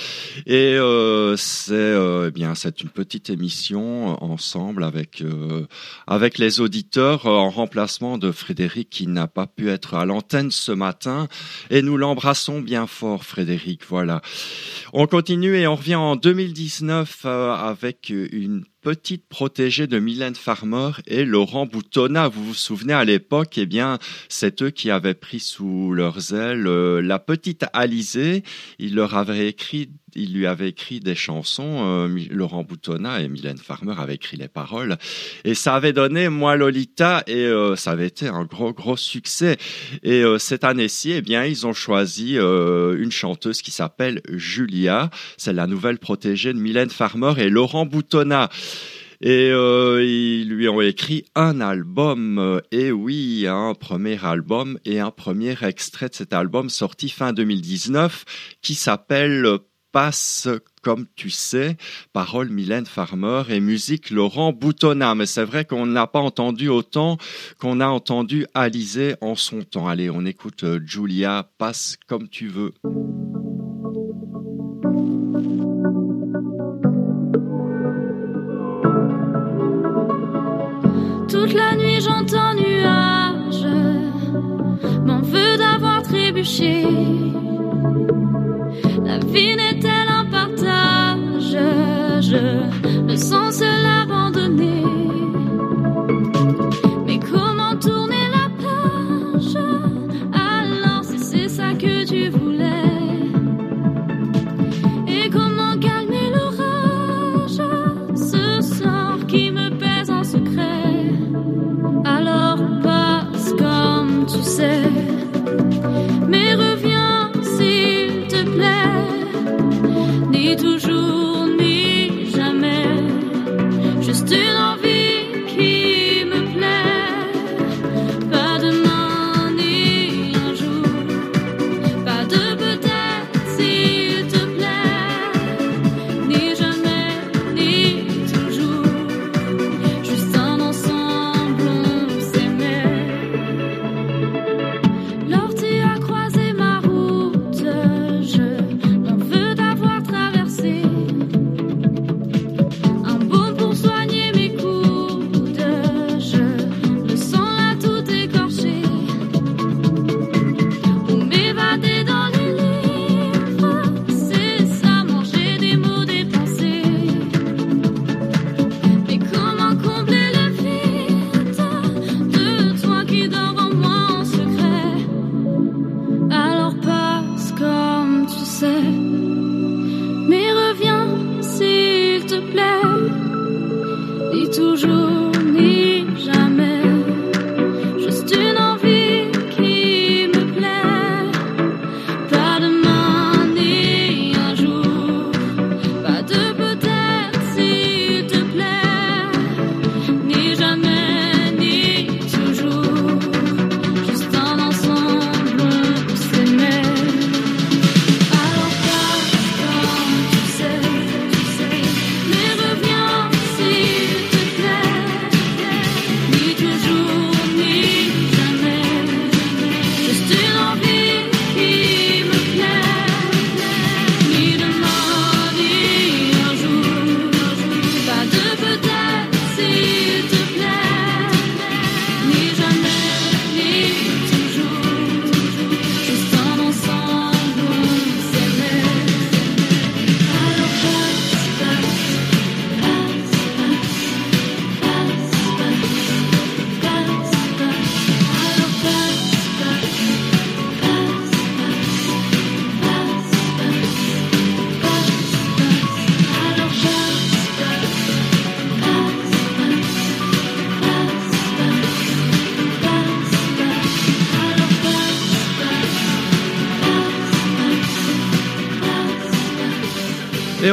et 0.45 0.75
euh, 0.75 1.35
c'est 1.35 1.73
euh, 1.73 2.27
eh 2.27 2.31
bien 2.31 2.53
c'est 2.53 2.81
une 2.81 2.89
petite 2.89 3.31
émission 3.31 4.23
ensemble 4.23 4.83
avec 4.83 5.21
euh, 5.21 5.65
avec 6.05 6.37
les 6.37 6.61
auditeurs 6.61 7.25
en 7.25 7.49
remplacement 7.49 8.19
de 8.19 8.31
Frédéric 8.31 8.91
qui 8.91 9.07
n'a 9.07 9.25
pas 9.25 9.47
pu 9.47 9.69
être 9.69 9.95
à 9.95 10.05
l'antenne 10.05 10.51
ce 10.51 10.71
matin 10.71 11.27
et 11.71 11.81
nous 11.81 11.97
l'embrassons 11.97 12.61
bien 12.61 12.85
fort 12.85 13.25
Frédéric 13.25 13.81
voilà. 13.87 14.21
On 14.93 15.07
continue 15.07 15.57
et 15.57 15.65
on 15.65 15.75
revient 15.75 15.95
en 15.95 16.15
2019 16.15 17.25
avec 17.25 18.09
une 18.09 18.63
petite 18.83 19.27
protégée 19.29 19.87
de 19.87 19.97
Mylène 19.97 20.35
Farmer 20.35 20.91
et 21.07 21.23
Laurent 21.23 21.65
Boutonnat. 21.65 22.27
Vous 22.27 22.43
vous 22.43 22.53
souvenez 22.53 22.93
à 22.93 23.05
l'époque, 23.05 23.57
eh 23.57 23.65
bien, 23.65 23.97
c'est 24.27 24.61
eux 24.61 24.71
qui 24.71 24.91
avaient 24.91 25.13
pris 25.13 25.39
sous 25.39 25.93
leurs 25.93 26.33
ailes 26.33 26.67
euh, 26.67 27.01
la 27.01 27.17
petite 27.17 27.65
Alizée. 27.71 28.43
Il 28.79 28.95
leur 28.95 29.15
avait 29.15 29.47
écrit 29.47 29.89
il 30.15 30.33
lui 30.33 30.47
avait 30.47 30.69
écrit 30.69 30.99
des 30.99 31.15
chansons, 31.15 31.81
euh, 31.83 32.19
Laurent 32.29 32.63
Boutonnat 32.63 33.21
et 33.21 33.27
Mylène 33.27 33.57
Farmer 33.57 33.95
avaient 33.97 34.15
écrit 34.15 34.37
les 34.37 34.47
paroles, 34.47 34.97
et 35.43 35.53
ça 35.53 35.75
avait 35.75 35.93
donné 35.93 36.29
Moi 36.29 36.55
Lolita, 36.55 37.23
et 37.27 37.45
euh, 37.45 37.75
ça 37.75 37.91
avait 37.91 38.07
été 38.07 38.27
un 38.27 38.43
gros 38.45 38.73
gros 38.73 38.97
succès. 38.97 39.57
Et 40.03 40.23
euh, 40.23 40.37
cette 40.37 40.63
année-ci, 40.63 41.11
eh 41.11 41.21
bien, 41.21 41.45
ils 41.45 41.65
ont 41.67 41.73
choisi 41.73 42.35
une 42.35 43.11
chanteuse 43.11 43.61
qui 43.61 43.71
s'appelle 43.71 44.21
Julia, 44.29 45.09
c'est 45.37 45.53
la 45.53 45.67
nouvelle 45.67 45.99
protégée 45.99 46.53
de 46.53 46.59
Mylène 46.59 46.89
Farmer 46.89 47.33
et 47.37 47.49
Laurent 47.49 47.85
Boutonnat. 47.85 48.49
Et 49.21 49.49
ils 49.49 50.49
lui 50.49 50.67
ont 50.67 50.81
écrit 50.81 51.23
un 51.33 51.61
album, 51.61 52.61
et 52.71 52.91
oui, 52.91 53.45
un 53.47 53.73
premier 53.73 54.23
album 54.25 54.77
et 54.83 54.99
un 54.99 55.11
premier 55.11 55.55
extrait 55.61 56.09
de 56.09 56.15
cet 56.15 56.33
album 56.33 56.69
sorti 56.69 57.07
fin 57.07 57.31
2019 57.31 58.25
qui 58.61 58.75
s'appelle 58.75 59.59
passe 59.93 60.49
comme 60.81 61.05
tu 61.15 61.29
sais, 61.29 61.77
parole 62.11 62.49
Mylène 62.49 62.85
Farmer 62.85 63.43
et 63.47 63.61
musique 63.61 64.09
Laurent 64.09 64.51
Boutonnat. 64.51 65.15
Mais 65.15 65.25
c'est 65.25 65.45
vrai 65.45 65.63
qu'on 65.63 65.85
n'a 65.85 66.07
pas 66.07 66.19
entendu 66.19 66.67
autant 66.67 67.17
qu'on 67.59 67.79
a 67.79 67.87
entendu 67.87 68.45
Alizé 68.53 69.15
en 69.21 69.35
son 69.35 69.61
temps. 69.61 69.87
Allez, 69.87 70.09
on 70.09 70.25
écoute 70.25 70.65
euh, 70.65 70.81
Julia, 70.85 71.49
passe 71.57 71.95
comme 72.07 72.27
tu 72.27 72.49
veux. 72.49 72.73
La 89.05 89.17
vie 89.19 89.55
n'est-elle 89.55 90.09
un 90.09 90.25
partage? 90.25 91.55
Je 92.19 92.99
me 93.01 93.15
sens 93.15 93.59
seul 93.59 93.85
abandonné. 93.85 94.83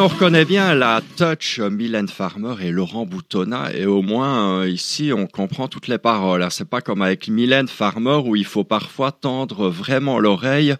On 0.00 0.08
reconnaît 0.08 0.46
bien 0.46 0.74
la 0.74 1.02
touch 1.18 1.58
Mylène 1.58 2.08
Farmer 2.08 2.54
et 2.62 2.70
Laurent 2.70 3.04
Boutonnat. 3.04 3.74
Et 3.74 3.84
au 3.84 4.00
moins, 4.00 4.60
euh, 4.60 4.68
ici, 4.68 5.12
on 5.14 5.26
comprend 5.26 5.68
toutes 5.68 5.88
les 5.88 5.98
paroles. 5.98 6.42
Hein. 6.42 6.48
C'est 6.48 6.68
pas 6.68 6.80
comme 6.80 7.02
avec 7.02 7.28
Mylène 7.28 7.68
Farmer 7.68 8.18
où 8.24 8.34
il 8.34 8.46
faut 8.46 8.64
parfois 8.64 9.12
tendre 9.12 9.68
vraiment 9.68 10.18
l'oreille 10.18 10.74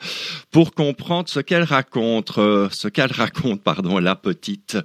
pour 0.51 0.73
comprendre 0.73 1.29
ce 1.29 1.41
qu'elle 1.41 1.65
raconte, 1.65 2.39
euh, 2.39 2.69
ce 2.73 2.89
qu'elle 2.89 3.13
raconte, 3.13 3.63
pardon, 3.63 3.99
la 3.99 4.17
petite. 4.17 4.79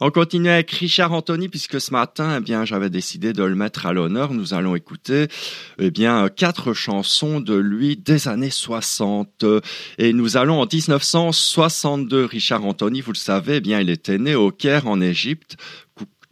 On 0.00 0.10
continue 0.10 0.50
avec 0.50 0.70
Richard 0.70 1.12
Anthony 1.12 1.48
puisque 1.48 1.80
ce 1.80 1.90
matin, 1.90 2.36
eh 2.38 2.40
bien, 2.40 2.64
j'avais 2.64 2.90
décidé 2.90 3.32
de 3.32 3.42
le 3.42 3.56
mettre 3.56 3.86
à 3.86 3.92
l'honneur. 3.92 4.32
Nous 4.32 4.54
allons 4.54 4.76
écouter, 4.76 5.26
eh 5.80 5.90
bien, 5.90 6.28
quatre 6.28 6.74
chansons 6.74 7.40
de 7.40 7.56
lui 7.56 7.96
des 7.96 8.28
années 8.28 8.50
60. 8.50 9.44
Et 9.98 10.12
nous 10.12 10.36
allons 10.36 10.60
en 10.60 10.66
1962. 10.72 12.24
Richard 12.24 12.64
Anthony, 12.64 13.00
vous 13.00 13.12
le 13.12 13.16
savez, 13.16 13.56
eh 13.56 13.60
bien, 13.60 13.79
il 13.80 13.90
était 13.90 14.18
né 14.18 14.34
au 14.34 14.50
Caire 14.50 14.86
en 14.86 15.00
Égypte 15.00 15.56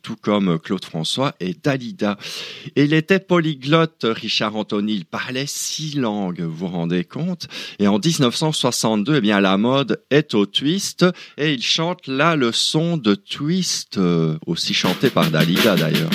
tout 0.08 0.16
comme 0.16 0.58
Claude 0.58 0.84
François 0.84 1.34
et 1.38 1.54
Dalida. 1.62 2.16
Il 2.76 2.94
était 2.94 3.18
polyglotte, 3.18 4.06
Richard 4.08 4.56
Anthony. 4.56 4.94
Il 4.94 5.04
parlait 5.04 5.44
six 5.46 5.96
langues, 5.96 6.40
vous 6.40 6.54
vous 6.54 6.68
rendez 6.68 7.04
compte 7.04 7.46
Et 7.78 7.88
en 7.88 7.98
1962, 7.98 9.16
eh 9.16 9.20
bien, 9.20 9.40
la 9.40 9.58
mode 9.58 10.02
est 10.10 10.32
au 10.32 10.46
twist 10.46 11.04
et 11.36 11.52
il 11.52 11.62
chante 11.62 12.06
la 12.06 12.36
leçon 12.36 12.96
de 12.96 13.14
twist, 13.14 13.98
euh, 13.98 14.38
aussi 14.46 14.72
chantée 14.72 15.10
par 15.10 15.30
Dalida 15.30 15.76
d'ailleurs. 15.76 16.10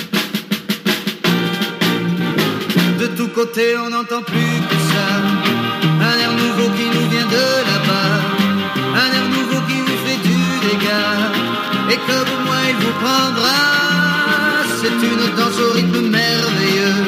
C'est 14.80 15.00
une 15.06 15.24
danse 15.36 15.58
au 15.58 15.72
rythme 15.72 16.00
merveilleux, 16.10 17.04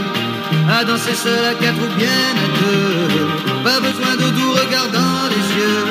à 0.70 0.82
danser 0.84 1.14
seul 1.14 1.44
à 1.44 1.54
quatre 1.54 1.76
ou 1.76 1.90
bien 1.98 2.08
à 2.08 2.46
deux. 2.58 3.26
Pas 3.62 3.80
besoin 3.80 4.14
de 4.16 4.28
doux 4.36 4.52
regard 4.52 4.88
dans 4.92 5.28
les 5.28 5.44
yeux, 5.58 5.84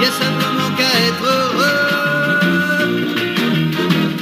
y 0.00 0.04
a 0.06 0.10
simplement 0.10 0.70
qu'à 0.78 0.92
être 1.08 1.24
heureux. 1.36 1.90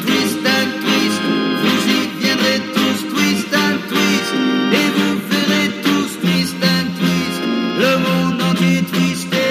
Twist 0.05 0.43
and 0.57 0.71
twist, 0.83 1.23
vous 1.63 1.83
y 1.97 2.01
viendrez 2.21 2.59
tous, 2.75 2.99
twist 3.13 3.51
and 3.55 3.79
twist, 3.91 4.33
et 4.73 4.89
vous 4.97 5.15
verrez 5.31 5.69
tous. 5.85 6.11
Twist 6.21 6.61
and 6.75 6.89
twist, 6.99 7.41
le 7.79 7.93
monde 8.07 8.39
entier 8.51 8.81
twisté, 8.93 9.47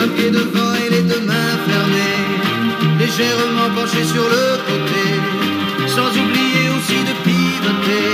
un 0.00 0.08
pied 0.08 0.30
devant 0.30 0.72
et 0.74 0.88
les 0.90 1.02
deux 1.02 1.22
mains 1.26 1.56
fermées. 1.66 2.26
Légèrement 3.00 3.47
sur 3.90 4.28
le 4.28 4.58
côté, 4.68 5.04
sans 5.88 6.10
oublier 6.10 6.68
aussi 6.76 6.98
de 7.08 7.14
pivoter. 7.24 8.10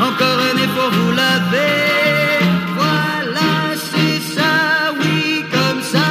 Encore 0.00 0.40
un 0.50 0.56
effort, 0.56 0.90
vous 0.90 1.12
l'avez. 1.12 2.44
Voilà, 2.76 3.76
c'est 3.76 4.20
ça, 4.34 4.92
oui, 5.00 5.44
comme 5.52 5.82
ça. 5.82 6.08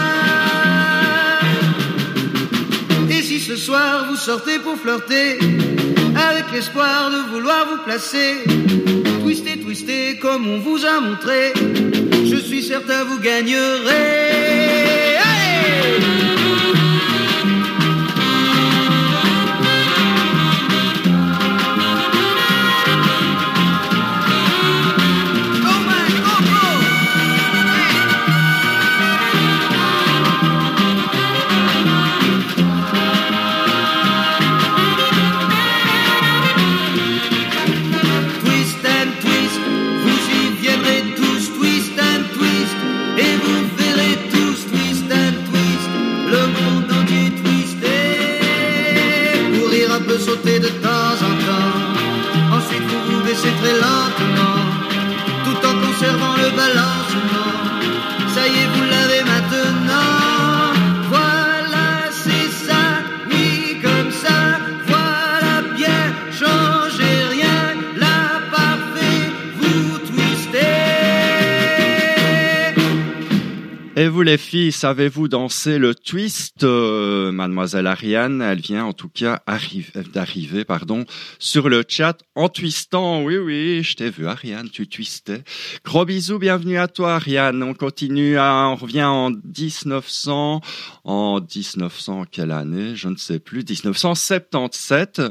Et 3.09 3.21
si 3.21 3.39
ce 3.39 3.55
soir 3.55 4.05
vous 4.09 4.15
sortez 4.15 4.59
pour 4.59 4.77
flirter, 4.77 5.39
avec 6.29 6.45
l'espoir 6.53 7.11
de 7.11 7.33
vouloir 7.33 7.67
vous 7.69 7.83
placer, 7.83 8.43
twister, 9.21 9.59
twister 9.59 10.17
comme 10.17 10.47
on 10.47 10.59
vous 10.59 10.85
a 10.85 11.01
montré, 11.01 11.53
je 12.25 12.37
suis 12.37 12.63
certain 12.63 13.03
vous 13.03 13.19
gagnerez. 13.19 14.47
Baissez 53.47 53.57
très 53.61 53.73
lentement, 53.73 54.57
tout 55.45 55.67
en 55.67 55.85
conservant 55.85 56.35
le 56.37 56.49
balancement. 56.55 57.76
Vous 74.17 74.23
les 74.23 74.39
filles, 74.39 74.71
savez-vous 74.71 75.27
danser 75.27 75.77
le 75.77 75.93
twist 75.93 76.63
euh, 76.63 77.31
Mademoiselle 77.31 77.85
Ariane, 77.85 78.41
elle 78.41 78.59
vient 78.59 78.85
en 78.85 78.93
tout 78.93 79.09
cas 79.09 79.43
d'arriver 80.11 80.65
pardon, 80.65 81.05
sur 81.37 81.69
le 81.69 81.83
chat 81.87 82.17
en 82.33 82.49
twistant. 82.49 83.21
Oui, 83.21 83.37
oui, 83.37 83.83
je 83.83 83.95
t'ai 83.95 84.09
vu 84.09 84.25
Ariane, 84.25 84.71
tu 84.71 84.87
twistais. 84.87 85.43
Gros 85.85 86.03
bisous, 86.03 86.39
bienvenue 86.39 86.79
à 86.79 86.87
toi 86.87 87.13
Ariane. 87.13 87.61
On 87.61 87.75
continue, 87.75 88.39
à, 88.39 88.69
on 88.69 88.75
revient 88.75 89.03
en 89.03 89.29
1900, 89.29 90.61
en 91.03 91.39
1900 91.39 92.25
quelle 92.31 92.49
année? 92.49 92.95
Je 92.95 93.09
ne 93.09 93.17
sais 93.17 93.37
plus, 93.37 93.63
1977. 93.69 95.21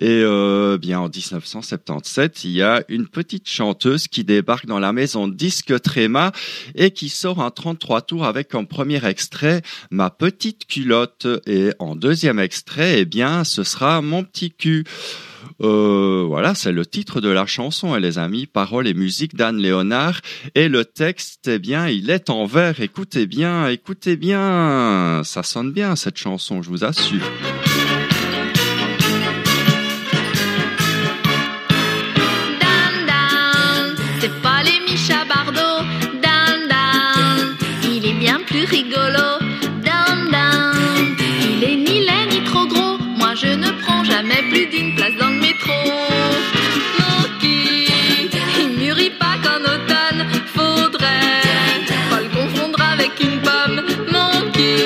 Et 0.00 0.22
euh, 0.24 0.76
bien 0.78 1.00
en 1.00 1.08
1977, 1.08 2.44
il 2.44 2.50
y 2.50 2.62
a 2.62 2.82
une 2.88 3.06
petite 3.06 3.48
chanteuse 3.48 4.08
qui 4.08 4.24
débarque 4.24 4.66
dans 4.66 4.80
la 4.80 4.92
maison 4.92 5.28
disque 5.28 5.80
Tréma 5.80 6.32
et 6.74 6.90
qui 6.90 7.08
sort 7.08 7.40
un 7.40 7.50
33 7.50 8.02
tours 8.02 8.24
avec 8.24 8.48
comme 8.48 8.66
premier 8.66 9.04
extrait 9.06 9.62
Ma 9.90 10.10
petite 10.10 10.66
culotte 10.66 11.26
et 11.46 11.70
en 11.78 11.96
deuxième 11.96 12.38
extrait, 12.38 13.00
eh 13.00 13.04
bien, 13.04 13.44
ce 13.44 13.62
sera 13.62 14.02
Mon 14.02 14.24
petit 14.24 14.50
cul. 14.50 14.84
Euh, 15.60 16.24
voilà, 16.26 16.54
c'est 16.54 16.72
le 16.72 16.84
titre 16.84 17.20
de 17.20 17.28
la 17.28 17.46
chanson, 17.46 17.94
et 17.94 18.00
les 18.00 18.18
amis, 18.18 18.46
paroles 18.46 18.88
et 18.88 18.94
musique 18.94 19.36
d'Anne 19.36 19.58
Léonard. 19.58 20.20
Et 20.54 20.68
le 20.68 20.84
texte, 20.84 21.48
eh 21.48 21.58
bien, 21.58 21.88
il 21.88 22.10
est 22.10 22.30
en 22.30 22.46
vers. 22.46 22.80
Écoutez 22.80 23.26
bien, 23.26 23.68
écoutez 23.68 24.16
bien. 24.16 25.22
Ça 25.24 25.42
sonne 25.42 25.72
bien, 25.72 25.96
cette 25.96 26.18
chanson, 26.18 26.62
je 26.62 26.70
vous 26.70 26.84
assure. 26.84 27.22
Plus 44.54 44.66
d'une 44.66 44.94
place 44.94 45.16
dans 45.18 45.30
le 45.30 45.40
métro. 45.40 45.72
Moki, 47.00 47.88
il 48.60 48.70
mûrit 48.78 49.10
pas 49.18 49.36
qu'en 49.42 49.60
automne. 49.72 50.22
Faudrait 50.54 51.42
pas 52.08 52.20
le 52.20 52.28
confondre 52.28 52.80
avec 52.80 53.12
une 53.20 53.40
pomme. 53.40 53.82
Moki, 54.14 54.76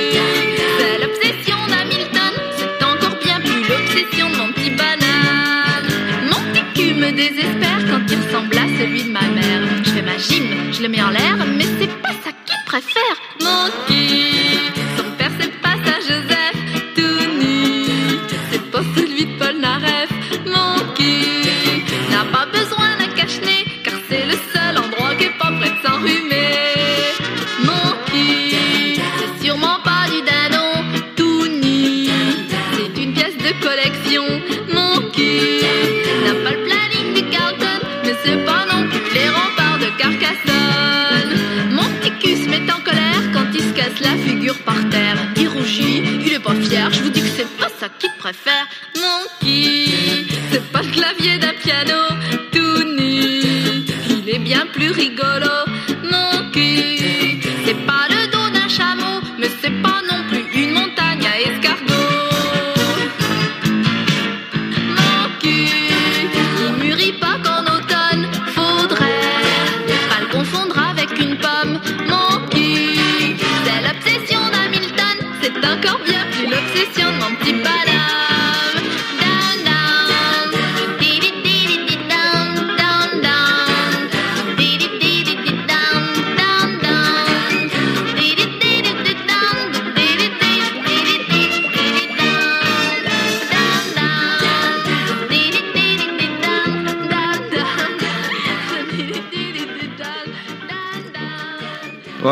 c'est 0.79 0.97
l'obsession 1.03 1.59
d'Hamilton. 1.73 2.33
C'est 2.57 2.83
encore 2.93 3.19
bien 3.23 3.41
plus 3.41 3.63
l'obsession 3.69 4.31
de 4.31 4.37
mon 4.37 4.53
petit 4.53 4.71
banane. 4.71 5.91
Mon 6.31 6.41
petit 6.51 6.65
cul 6.75 6.95
me 6.95 7.11
désespère 7.13 7.81
quand 7.91 8.05
il 8.09 8.19
ressemble 8.25 8.57
à 8.57 8.67
celui 8.79 9.03
de 9.03 9.11
ma 9.11 9.27
mère. 9.39 9.63
Je 9.85 9.91
fais 9.91 10.03
ma 10.03 10.17
gym, 10.17 10.47
je 10.73 10.83
le 10.83 10.89
mets 10.89 11.03
en 11.03 11.11
l'air, 11.11 11.37
mais 11.59 11.67
c'est 11.79 11.95
pas 12.01 12.15
ça 12.25 12.31
qu'il 12.47 12.57
préfère. 12.65 13.28
Ça 47.79 47.89
qui 47.89 48.09
te 48.09 48.19
préfère, 48.19 48.67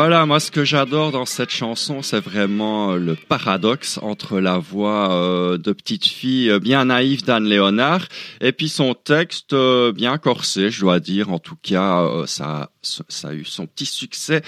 Voilà, 0.07 0.25
moi 0.25 0.39
ce 0.39 0.51
que 0.51 0.63
j'adore 0.63 1.11
dans 1.11 1.25
cette 1.25 1.49
chanson, 1.49 2.01
c'est 2.01 2.21
vraiment 2.21 2.93
euh, 2.93 2.97
le 2.97 3.15
paradoxe 3.15 3.99
entre 4.01 4.39
la 4.39 4.57
voix 4.57 5.11
euh, 5.11 5.57
de 5.57 5.73
petite 5.73 6.05
fille 6.05 6.49
euh, 6.49 6.59
bien 6.59 6.85
naïve 6.85 7.25
d'Anne 7.25 7.43
Léonard 7.43 8.07
et 8.39 8.53
puis 8.53 8.69
son 8.69 8.93
texte 8.93 9.53
bien 9.53 10.17
corsé, 10.17 10.71
je 10.71 10.79
dois 10.79 11.01
dire. 11.01 11.29
En 11.29 11.39
tout 11.39 11.57
cas, 11.61 12.23
ça, 12.25 12.71
ça 12.81 13.27
a 13.27 13.33
eu 13.33 13.43
son 13.43 13.67
petit 13.67 13.85
succès. 13.85 14.43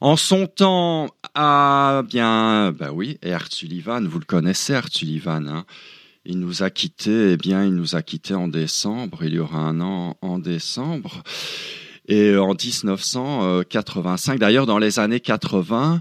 En 0.00 0.16
son 0.16 0.46
temps, 0.46 1.10
ah 1.34 2.02
bien, 2.08 2.72
bah 2.72 2.92
oui, 2.94 3.18
et 3.20 3.34
Art 3.34 3.52
Sullivan, 3.52 4.08
vous 4.08 4.20
le 4.20 4.24
connaissez, 4.24 4.74
Art 4.74 4.88
Sullivan, 4.90 5.46
hein 5.48 5.66
il 6.24 6.40
nous 6.40 6.62
a 6.62 6.70
quittés, 6.70 7.32
eh 7.32 7.36
bien, 7.36 7.62
il 7.66 7.74
nous 7.74 7.94
a 7.94 8.00
quittés 8.00 8.32
en 8.32 8.48
décembre, 8.48 9.22
il 9.22 9.34
y 9.34 9.38
aura 9.38 9.58
un 9.58 9.82
an 9.82 10.16
en 10.22 10.38
décembre. 10.38 11.22
Et 12.06 12.36
en 12.36 12.54
1985, 12.54 14.38
d'ailleurs 14.38 14.66
dans 14.66 14.78
les 14.78 14.98
années 14.98 15.20
80, 15.20 16.00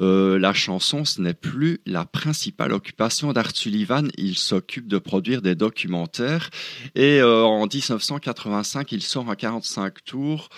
euh, 0.00 0.38
la 0.38 0.52
chanson, 0.52 1.04
ce 1.04 1.20
n'est 1.20 1.34
plus 1.34 1.80
la 1.86 2.04
principale 2.04 2.72
occupation 2.72 3.32
d'Art 3.32 3.54
Sullivan. 3.54 4.08
Il 4.16 4.36
s'occupe 4.36 4.88
de 4.88 4.98
produire 4.98 5.42
des 5.42 5.54
documentaires. 5.54 6.50
Et 6.94 7.20
euh, 7.20 7.44
en 7.44 7.66
1985, 7.66 8.92
il 8.92 9.02
sort 9.02 9.28
un 9.30 9.34
45 9.34 10.04
tours. 10.04 10.48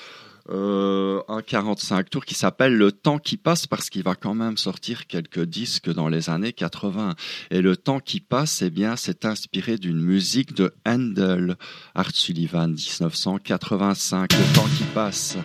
Euh, 0.51 1.23
un 1.29 1.41
45 1.41 2.11
tours 2.11 2.25
qui 2.25 2.35
s'appelle 2.35 2.77
Le 2.77 2.93
temps 2.93 3.19
qui 3.19 3.37
passe 3.37 3.67
parce 3.67 3.89
qu'il 3.89 4.03
va 4.03 4.15
quand 4.15 4.35
même 4.35 4.59
sortir 4.59 5.07
quelques 5.07 5.45
disques 5.45 5.91
dans 5.91 6.09
les 6.09 6.29
années 6.29 6.53
80. 6.53 7.15
Et 7.51 7.63
Le 7.63 7.77
temps 7.77 8.01
qui 8.01 8.21
passe, 8.21 8.63
eh 8.63 8.71
bien, 8.71 8.97
c'est 8.97 9.25
inspiré 9.25 9.79
d'une 9.79 10.01
musique 10.01 10.55
de 10.55 10.75
Handel, 10.87 11.57
Art 11.95 12.11
Sullivan, 12.13 12.73
1985. 12.73 14.33
Le 14.33 14.55
temps 14.55 14.69
qui 14.77 14.85
passe. 14.95 15.39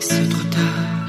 C'est 0.00 0.28
trop 0.28 0.48
tard, 0.50 1.03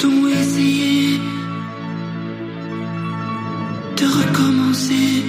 Peut-on 0.00 0.28
essayer 0.28 1.18
de 3.98 4.06
recommencer? 4.06 5.19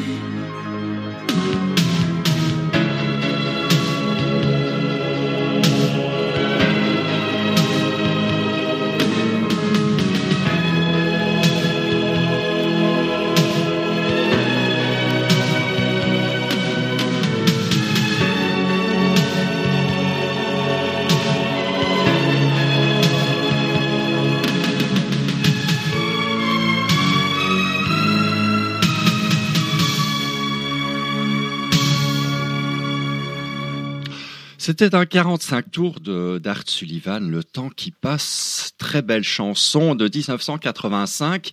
C'était 34.71 34.95
un 34.95 35.05
45 35.05 35.69
tours 35.69 35.99
d'Art 35.99 36.63
Sullivan, 36.65 37.29
Le 37.29 37.43
temps 37.43 37.69
qui 37.69 37.91
passe, 37.91 38.71
très 38.77 39.01
belle 39.01 39.25
chanson 39.25 39.95
de 39.95 40.05
1985 40.05 41.51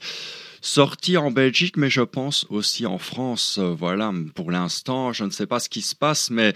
sortie 0.60 1.16
en 1.16 1.32
Belgique, 1.32 1.76
mais 1.76 1.90
je 1.90 2.02
pense 2.02 2.46
aussi 2.48 2.86
en 2.86 2.98
France. 2.98 3.58
Voilà, 3.58 4.12
pour 4.36 4.52
l'instant, 4.52 5.12
je 5.12 5.24
ne 5.24 5.30
sais 5.30 5.46
pas 5.46 5.58
ce 5.58 5.68
qui 5.68 5.82
se 5.82 5.96
passe, 5.96 6.30
mais 6.30 6.54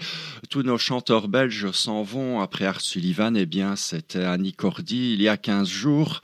tous 0.49 0.63
nos 0.63 0.77
chanteurs 0.77 1.27
belges 1.27 1.69
s'en 1.71 2.01
vont 2.01 2.39
après 2.39 2.63
Art 2.63 2.79
Sullivan. 2.79 3.35
Eh 3.35 3.45
bien, 3.45 3.75
c'était 3.75 4.23
Annie 4.23 4.53
Cordy 4.53 5.15
il 5.15 5.21
y 5.21 5.27
a 5.27 5.35
15 5.35 5.67
jours. 5.67 6.21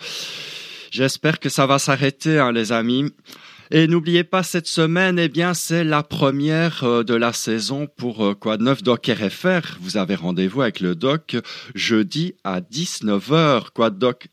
J'espère 0.89 1.41
que 1.41 1.49
ça 1.49 1.65
va 1.65 1.79
s'arrêter, 1.79 2.39
hein, 2.39 2.53
les 2.53 2.71
amis. 2.71 3.11
Et 3.71 3.85
n'oubliez 3.85 4.23
pas, 4.23 4.41
cette 4.41 4.65
semaine, 4.65 5.19
eh 5.19 5.29
bien, 5.29 5.53
c'est 5.53 5.83
la 5.83 6.01
première 6.01 6.83
euh, 6.83 7.03
de 7.03 7.13
la 7.13 7.33
saison 7.33 7.85
pour 7.85 8.25
euh, 8.25 8.33
Quoi 8.33 8.57
de 8.57 8.63
neuf 8.63 8.81
Doc 8.81 9.05
RFR. 9.05 9.77
Vous 9.79 9.97
avez 9.97 10.15
rendez-vous 10.15 10.63
avec 10.63 10.79
le 10.79 10.95
Doc 10.95 11.37
jeudi 11.75 12.33
à 12.43 12.61
19h. 12.61 13.65
Quoi 13.75 13.91
de 13.91 13.99
Doc 13.99 14.29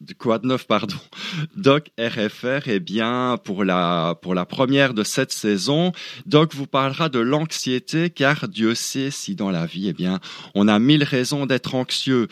de 0.00 0.46
neuf, 0.46 0.66
pardon? 0.66 0.96
Doc 1.56 1.90
RFR, 2.00 2.66
eh 2.66 2.80
bien, 2.80 3.38
pour 3.44 3.62
la, 3.62 4.18
pour 4.22 4.34
la 4.34 4.44
première 4.44 4.92
de 4.92 5.04
cette 5.04 5.30
saison, 5.30 5.92
Doc 6.26 6.52
vous 6.54 6.66
parlera 6.66 7.08
de 7.08 7.20
l'anxiété, 7.20 8.10
car 8.10 8.48
Dieu 8.48 8.74
sait 8.74 9.12
si 9.12 9.36
dans 9.36 9.50
la 9.50 9.66
vie, 9.66 9.88
eh 9.88 9.92
bien, 9.92 10.18
on 10.56 10.66
a 10.66 10.80
mille 10.80 11.04
raisons 11.04 11.46
d'être 11.46 11.76
anxieux. 11.76 12.26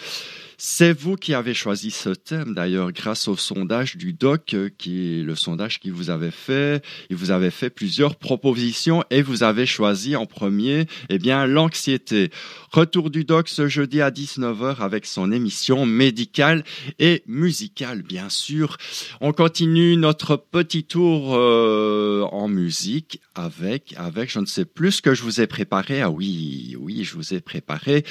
C'est 0.61 0.93
vous 0.93 1.15
qui 1.15 1.35
avez 1.35 1.55
choisi 1.55 1.93
ce 1.93 2.09
thème 2.09 2.53
d'ailleurs 2.53 2.91
grâce 2.91 3.29
au 3.29 3.37
sondage 3.37 3.97
du 3.97 4.13
doc 4.13 4.55
euh, 4.55 4.69
qui 4.77 5.21
est 5.21 5.23
le 5.23 5.37
sondage 5.37 5.79
qui 5.79 5.91
vous 5.91 6.11
avait 6.11 6.33
fait. 6.33 6.85
Il 7.11 7.17
vous 7.17 7.31
avait 7.31 7.53
fait 7.53 7.71
plusieurs 7.71 8.17
propositions 8.17 9.05
et 9.11 9.23
vous 9.23 9.45
avez 9.45 9.67
choisi 9.67 10.17
en 10.17 10.27
premier 10.27 10.87
eh 11.11 11.21
bien 11.21 11.47
l'anxiété. 11.47 12.33
Retour 12.73 13.11
du 13.11 13.23
doc 13.23 13.49
ce 13.49 13.69
jeudi 13.69 14.01
à 14.01 14.11
19h 14.11 14.79
avec 14.81 15.07
son 15.07 15.31
émission 15.31 15.87
médicale 15.87 16.65
et 16.99 17.23
musicale 17.29 18.03
bien 18.03 18.29
sûr. 18.29 18.79
On 19.21 19.33
continue 19.33 19.97
notre 19.97 20.35
petit 20.35 20.83
tour 20.83 21.37
euh, 21.37 22.23
en 22.33 22.49
musique 22.49 23.21
avec 23.37 23.95
avec 23.97 24.29
je 24.29 24.41
ne 24.41 24.47
sais 24.47 24.65
plus 24.65 24.91
ce 24.91 25.03
que 25.03 25.15
je 25.15 25.23
vous 25.23 25.41
ai 25.41 25.47
préparé. 25.47 26.03
Ah 26.03 26.11
oui, 26.11 26.75
oui, 26.81 27.05
je 27.05 27.15
vous 27.15 27.33
ai 27.33 27.41
préparé 27.41 28.05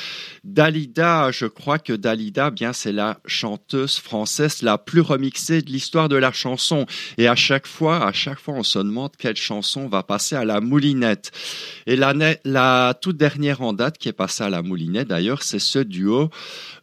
Dalida, 0.45 1.29
je 1.31 1.45
crois 1.45 1.77
que 1.77 1.91
Dalida 1.91 2.36
bien 2.51 2.71
c'est 2.71 2.91
la 2.91 3.19
chanteuse 3.25 3.97
française 3.97 4.61
la 4.61 4.77
plus 4.77 5.01
remixée 5.01 5.61
de 5.61 5.71
l'histoire 5.71 6.07
de 6.07 6.15
la 6.15 6.31
chanson. 6.31 6.85
Et 7.17 7.27
à 7.27 7.35
chaque 7.35 7.67
fois, 7.67 8.05
à 8.05 8.13
chaque 8.13 8.39
fois, 8.39 8.53
on 8.55 8.63
se 8.63 8.79
demande 8.79 9.11
quelle 9.17 9.35
chanson 9.35 9.87
va 9.87 10.03
passer 10.03 10.35
à 10.35 10.45
la 10.45 10.61
moulinette. 10.61 11.31
Et 11.87 11.95
la, 11.95 12.93
toute 13.01 13.17
dernière 13.17 13.61
en 13.61 13.73
date 13.73 13.97
qui 13.97 14.09
est 14.09 14.13
passée 14.13 14.43
à 14.43 14.49
la 14.49 14.61
moulinette, 14.61 15.07
d'ailleurs, 15.07 15.43
c'est 15.43 15.59
ce 15.59 15.79
duo 15.79 16.29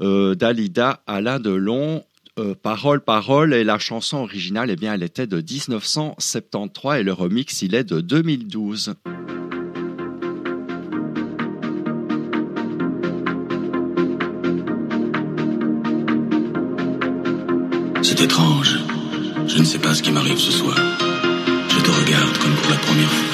euh, 0.01 0.35
d'Alida 0.35 1.03
Alain 1.07 1.39
Delon. 1.39 2.05
Euh, 2.41 2.57
parole, 2.61 3.01
parole, 3.01 3.55
et 3.55 3.63
la 3.63 3.79
chanson 3.79 4.17
originale, 4.17 4.69
eh 4.69 4.75
bien, 4.75 4.95
elle 4.95 5.05
était 5.05 5.29
de 5.29 5.37
1973 5.37 6.99
et 6.99 7.03
le 7.05 7.13
remix, 7.13 7.63
il 7.63 7.77
est 7.77 7.85
de 7.85 8.01
2012. 8.01 8.95
C'est 18.17 18.27
étrange. 18.27 18.79
Je 19.49 19.59
ne 19.59 19.65
sais 19.65 19.81
pas 19.81 19.93
ce 19.93 20.01
qui 20.01 20.13
m'arrive 20.13 20.39
ce 20.39 20.53
soir. 20.53 20.77
Je 20.77 21.81
te 21.81 21.91
regarde 21.91 22.39
comme 22.39 22.55
pour 22.55 22.71
la 22.71 22.77
première 22.77 23.11
fois. 23.11 23.34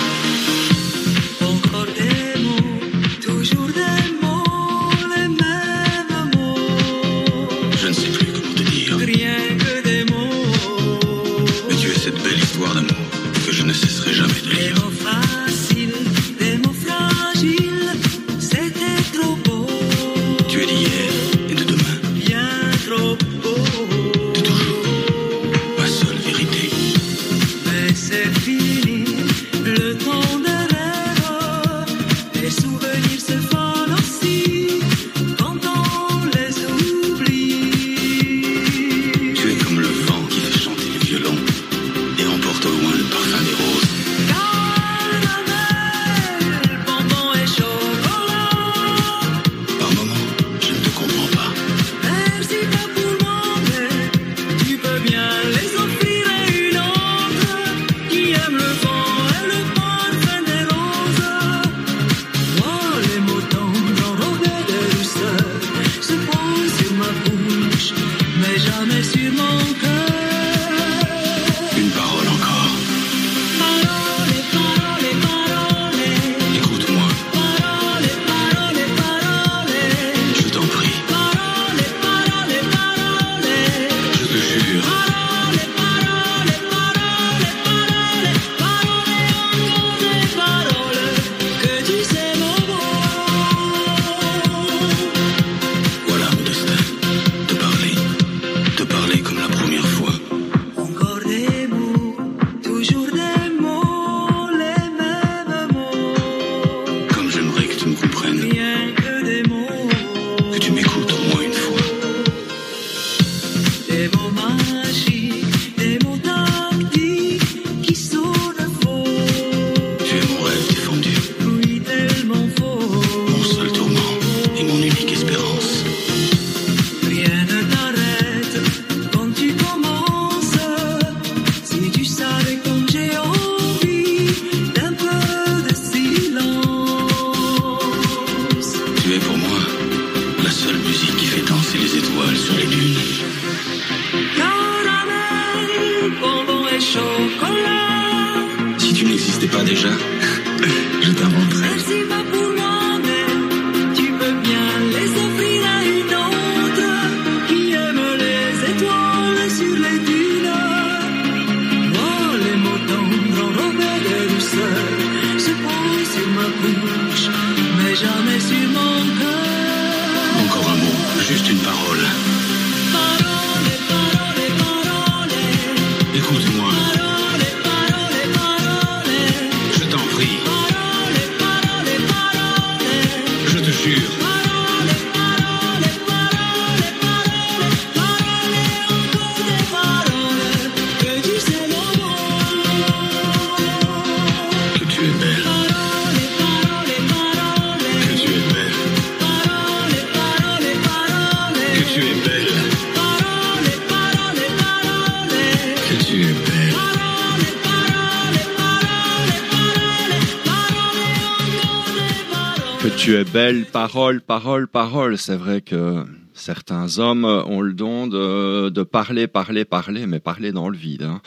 Tu 212.88 213.16
es 213.16 213.24
belle, 213.24 213.66
parole, 213.66 214.20
parole, 214.20 214.66
parole. 214.66 215.18
C'est 215.18 215.36
vrai 215.36 215.60
que 215.60 216.04
certains 216.40 216.98
hommes 216.98 217.24
ont 217.24 217.60
le 217.60 217.72
don 217.72 218.06
de, 218.06 218.68
de 218.70 218.82
parler, 218.82 219.26
parler, 219.26 219.64
parler, 219.64 220.06
mais 220.06 220.20
parler 220.20 220.52
dans 220.52 220.68
le 220.68 220.76
vide. 220.76 221.02
hein. 221.02 221.20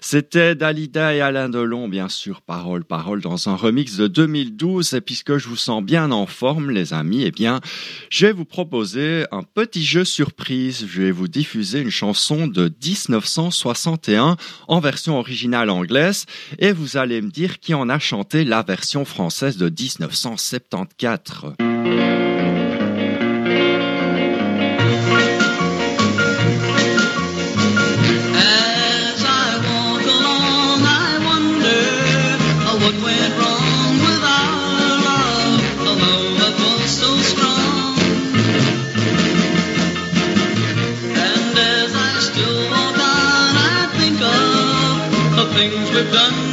C'était 0.00 0.54
Dalida 0.54 1.14
et 1.14 1.20
Alain 1.20 1.48
Delon, 1.48 1.88
bien 1.88 2.08
sûr, 2.08 2.42
parole, 2.42 2.84
parole, 2.84 3.20
dans 3.20 3.48
un 3.48 3.56
remix 3.56 3.96
de 3.96 4.06
2012. 4.06 4.94
Et 4.94 5.00
puisque 5.00 5.36
je 5.36 5.48
vous 5.48 5.56
sens 5.56 5.82
bien 5.82 6.10
en 6.10 6.26
forme, 6.26 6.70
les 6.70 6.92
amis, 6.92 7.22
eh 7.24 7.30
bien, 7.30 7.60
je 8.10 8.26
vais 8.26 8.32
vous 8.32 8.44
proposer 8.44 9.24
un 9.32 9.42
petit 9.42 9.84
jeu 9.84 10.04
surprise. 10.04 10.86
Je 10.88 11.02
vais 11.02 11.10
vous 11.10 11.28
diffuser 11.28 11.80
une 11.80 11.90
chanson 11.90 12.46
de 12.46 12.72
1961 12.84 14.36
en 14.68 14.80
version 14.80 15.18
originale 15.18 15.70
anglaise 15.70 16.26
et 16.58 16.72
vous 16.72 16.96
allez 16.96 17.20
me 17.22 17.30
dire 17.30 17.60
qui 17.60 17.74
en 17.74 17.88
a 17.88 17.98
chanté 17.98 18.44
la 18.44 18.62
version 18.62 19.04
française 19.04 19.56
de 19.56 19.66
1974. 19.66 21.54
We've 45.94 46.10
done 46.10 46.43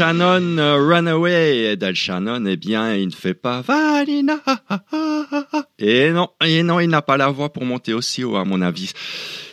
Shannon 0.00 0.56
euh, 0.56 0.78
Runaway. 0.78 1.72
Et 1.72 1.76
Del 1.76 1.94
Shannon, 1.94 2.46
eh 2.46 2.56
bien, 2.56 2.94
il 2.94 3.08
ne 3.08 3.12
fait 3.12 3.34
pas 3.34 3.60
Valina. 3.60 4.38
Et 5.80 6.10
non, 6.10 6.28
et 6.44 6.62
non, 6.62 6.78
il 6.78 6.88
n'a 6.88 7.02
pas 7.02 7.16
la 7.16 7.28
voix 7.28 7.52
pour 7.52 7.64
monter 7.64 7.94
aussi 7.94 8.22
haut, 8.22 8.36
à 8.36 8.44
mon 8.44 8.60
avis. 8.60 8.92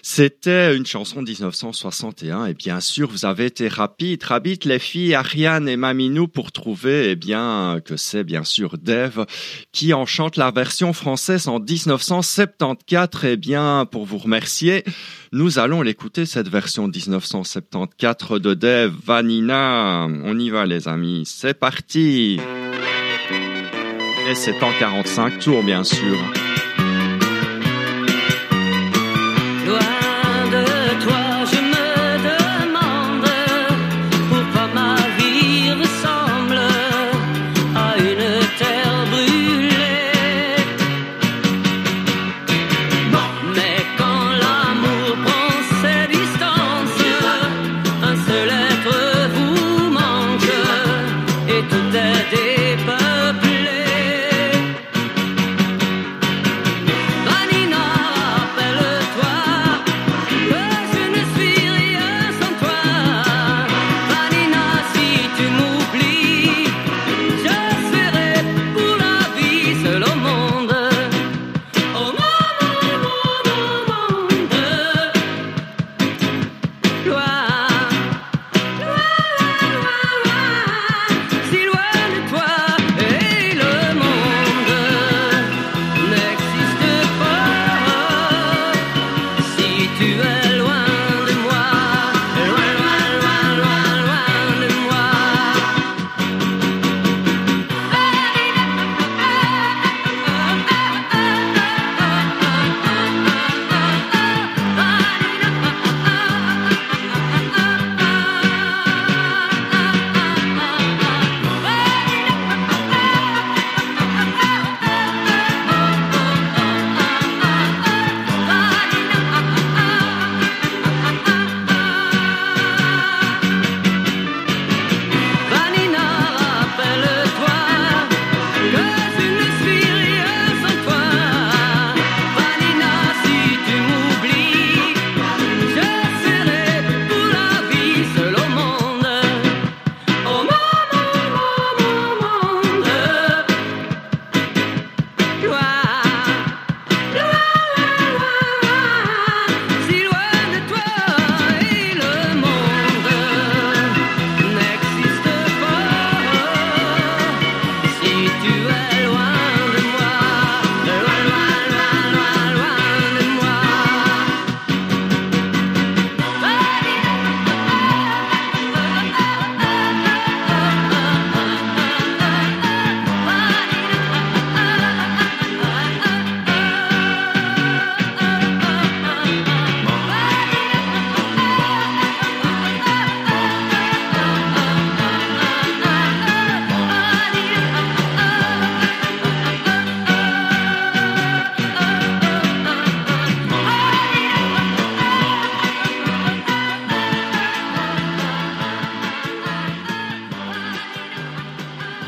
C'était 0.09 0.75
une 0.75 0.85
chanson 0.85 1.21
de 1.21 1.29
1961 1.29 2.45
et 2.45 2.53
bien 2.53 2.79
sûr 2.79 3.09
vous 3.09 3.25
avez 3.25 3.45
été 3.45 3.67
rapide, 3.67 4.23
rapide 4.23 4.63
les 4.63 4.79
filles 4.79 5.13
Ariane 5.15 5.67
et 5.67 5.75
Maminou 5.75 6.29
pour 6.29 6.53
trouver 6.53 7.11
eh 7.11 7.15
bien 7.17 7.81
que 7.83 7.97
c'est 7.97 8.23
bien 8.23 8.45
sûr 8.45 8.77
Dave 8.77 9.25
qui 9.73 9.93
en 9.93 10.05
chante 10.05 10.37
la 10.37 10.49
version 10.49 10.93
française 10.93 11.49
en 11.49 11.59
1974 11.59 13.25
et 13.25 13.35
bien 13.35 13.85
pour 13.85 14.05
vous 14.05 14.17
remercier 14.17 14.85
nous 15.33 15.59
allons 15.59 15.81
l'écouter 15.81 16.25
cette 16.25 16.47
version 16.47 16.87
1974 16.87 18.39
de 18.39 18.53
Dave 18.53 18.93
Vanina. 19.05 20.07
On 20.23 20.39
y 20.39 20.49
va 20.49 20.65
les 20.65 20.87
amis, 20.87 21.23
c'est 21.25 21.53
parti. 21.53 22.39
Et 24.29 24.35
c'est 24.35 24.61
en 24.61 24.71
45 24.77 25.39
tours 25.39 25.63
bien 25.63 25.85
sûr. 25.85 26.17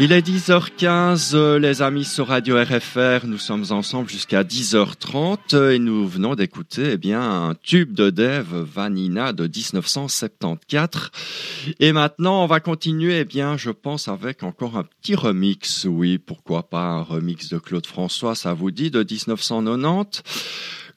Il 0.02 0.14
est 0.14 0.26
10h15, 0.26 1.32
euh, 1.36 1.60
les 1.60 1.82
amis 1.82 2.06
sur 2.06 2.28
Radio 2.28 2.56
RFR. 2.56 3.26
Nous 3.26 3.38
sommes 3.38 3.66
ensemble 3.72 4.08
jusqu'à 4.08 4.44
10h30 4.44 5.38
euh, 5.56 5.72
et 5.72 5.80
nous 5.80 6.08
venons 6.08 6.36
d'écouter 6.36 6.92
eh 6.94 6.98
bien 6.98 7.20
un 7.22 7.54
tube 7.54 7.94
de 7.94 8.10
Dave 8.10 8.66
Vanina 8.74 9.34
de 9.34 9.44
1974. 9.44 11.12
Et 11.82 11.92
maintenant, 11.92 12.46
on 12.46 12.48
va 12.48 12.62
continuer, 12.62 13.20
eh 13.20 13.26
bien, 13.26 13.58
je 13.58 13.72
pense, 13.72 14.08
avec 14.08 14.44
encore 14.44 14.78
un 14.78 14.86
petit 14.86 15.16
remix. 15.16 15.84
Oui, 15.84 16.18
pourquoi 16.18 16.64
pas 16.64 16.86
un 16.86 17.02
remix 17.02 17.50
de 17.50 17.58
Claude 17.58 17.86
François, 17.86 18.36
ça 18.36 18.54
vous 18.54 18.72
dit, 18.72 18.92
de 18.92 19.00
1990. 19.00 20.24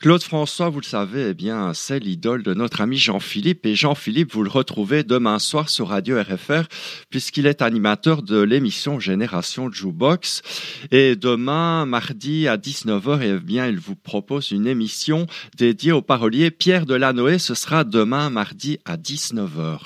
Claude 0.03 0.25
François, 0.25 0.69
vous 0.69 0.81
le 0.81 0.85
savez, 0.85 1.29
eh 1.29 1.35
bien, 1.35 1.75
c'est 1.75 2.01
l'idole 2.01 2.43
de 2.43 2.55
notre 2.55 2.81
ami 2.81 2.99
Jean-Philippe. 2.99 3.65
Et 3.67 3.77
Jean-Philippe, 3.77 4.33
vous 4.33 4.43
le 4.43 4.51
retrouvez 4.51 5.05
demain 5.05 5.39
soir 5.39 5.69
sur 5.69 5.91
Radio 5.91 6.21
RFR, 6.21 6.65
puisqu'il 7.09 7.47
est 7.47 7.63
animateur 7.63 8.23
de 8.25 8.41
l'émission 8.41 8.99
Génération 8.99 9.71
Jukebox. 9.71 10.43
Et 10.91 11.15
demain, 11.15 11.87
mardi 11.87 12.49
à 12.49 12.57
19h, 12.57 13.21
eh 13.23 13.39
bien, 13.39 13.69
il 13.69 13.79
vous 13.79 13.95
propose 13.95 14.51
une 14.51 14.67
émission 14.67 15.29
dédiée 15.57 15.93
au 15.93 16.03
parolier 16.03 16.51
Pierre 16.51 16.85
Delanoë. 16.85 17.39
Ce 17.39 17.55
sera 17.55 17.85
demain, 17.85 18.29
mardi 18.29 18.81
à 18.85 18.97
19h. 18.97 19.83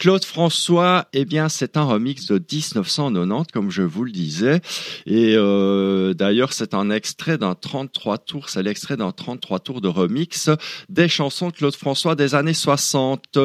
Claude 0.00 0.24
François, 0.24 1.08
eh 1.12 1.26
bien, 1.26 1.50
c'est 1.50 1.76
un 1.76 1.84
remix 1.84 2.24
de 2.24 2.36
1990, 2.36 3.52
comme 3.52 3.70
je 3.70 3.82
vous 3.82 4.04
le 4.04 4.10
disais. 4.10 4.62
Et 5.04 5.34
euh, 5.36 6.14
d'ailleurs, 6.14 6.54
c'est 6.54 6.72
un 6.72 6.88
extrait 6.88 7.36
d'un 7.36 7.54
33 7.54 8.16
tours, 8.16 8.48
c'est 8.48 8.62
l'extrait 8.62 8.96
d'un 8.96 9.12
33 9.12 9.58
tours 9.58 9.82
de 9.82 9.88
remix 9.88 10.48
des 10.88 11.06
chansons 11.06 11.48
de 11.48 11.52
Claude 11.52 11.76
François 11.76 12.14
des 12.14 12.34
années 12.34 12.54
60. 12.54 13.38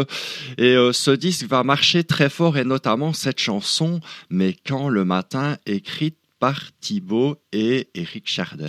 Et 0.58 0.78
euh, 0.78 0.93
ce 0.93 1.12
disque 1.12 1.45
va 1.45 1.64
marcher 1.64 2.06
très 2.06 2.30
fort, 2.30 2.58
et 2.58 2.64
notamment 2.64 3.12
cette 3.12 3.39
chanson, 3.39 3.99
Mais 4.30 4.56
quand 4.66 4.88
le 4.88 5.03
matin, 5.03 5.58
écrite 5.66 6.16
par 6.39 6.72
Thibaut 6.80 7.36
et 7.51 7.89
Éric 7.95 8.30
Chardin. 8.30 8.68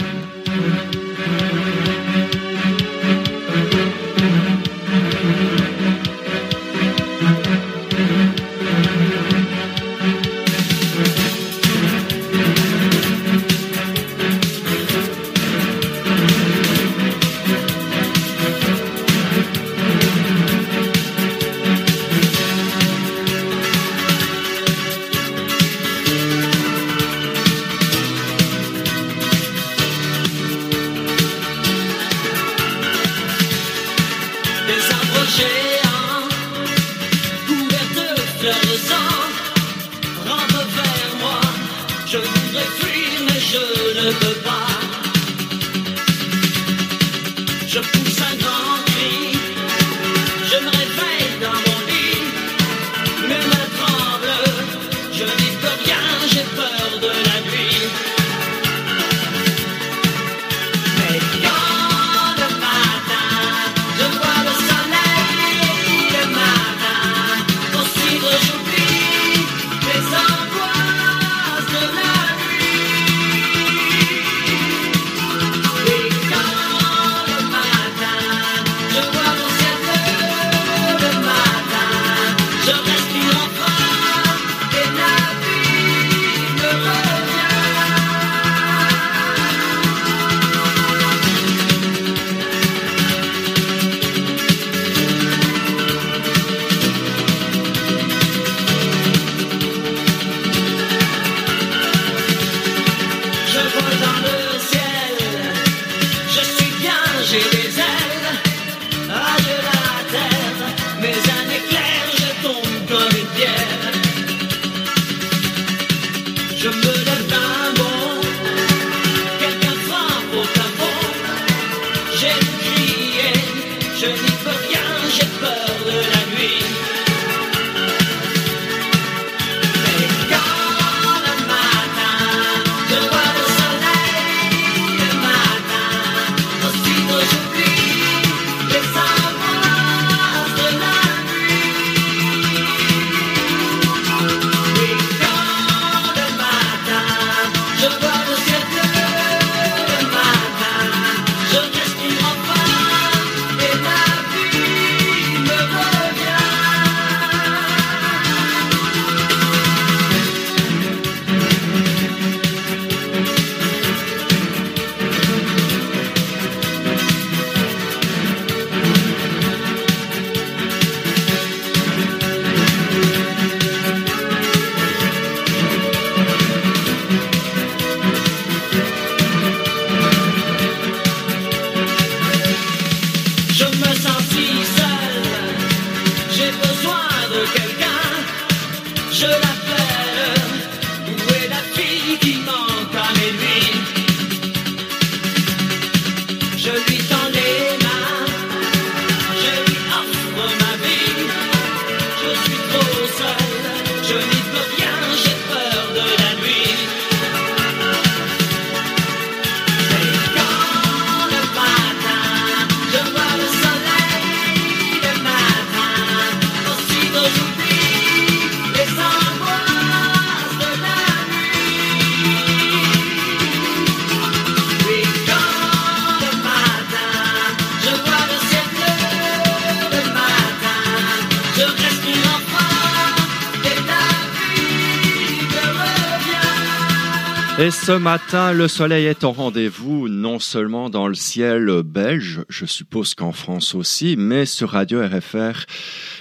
Ce 237.96 238.00
matin, 238.02 238.52
le 238.52 238.68
soleil 238.68 239.06
est 239.06 239.24
au 239.24 239.30
rendez-vous, 239.30 240.08
non 240.10 240.38
seulement 240.38 240.90
dans 240.90 241.08
le 241.08 241.14
ciel 241.14 241.82
belge, 241.82 242.42
je 242.50 242.66
suppose 242.66 243.14
qu'en 243.14 243.32
France 243.32 243.74
aussi, 243.74 244.16
mais 244.18 244.44
sur 244.44 244.72
Radio 244.72 245.00
RFR. 245.02 245.64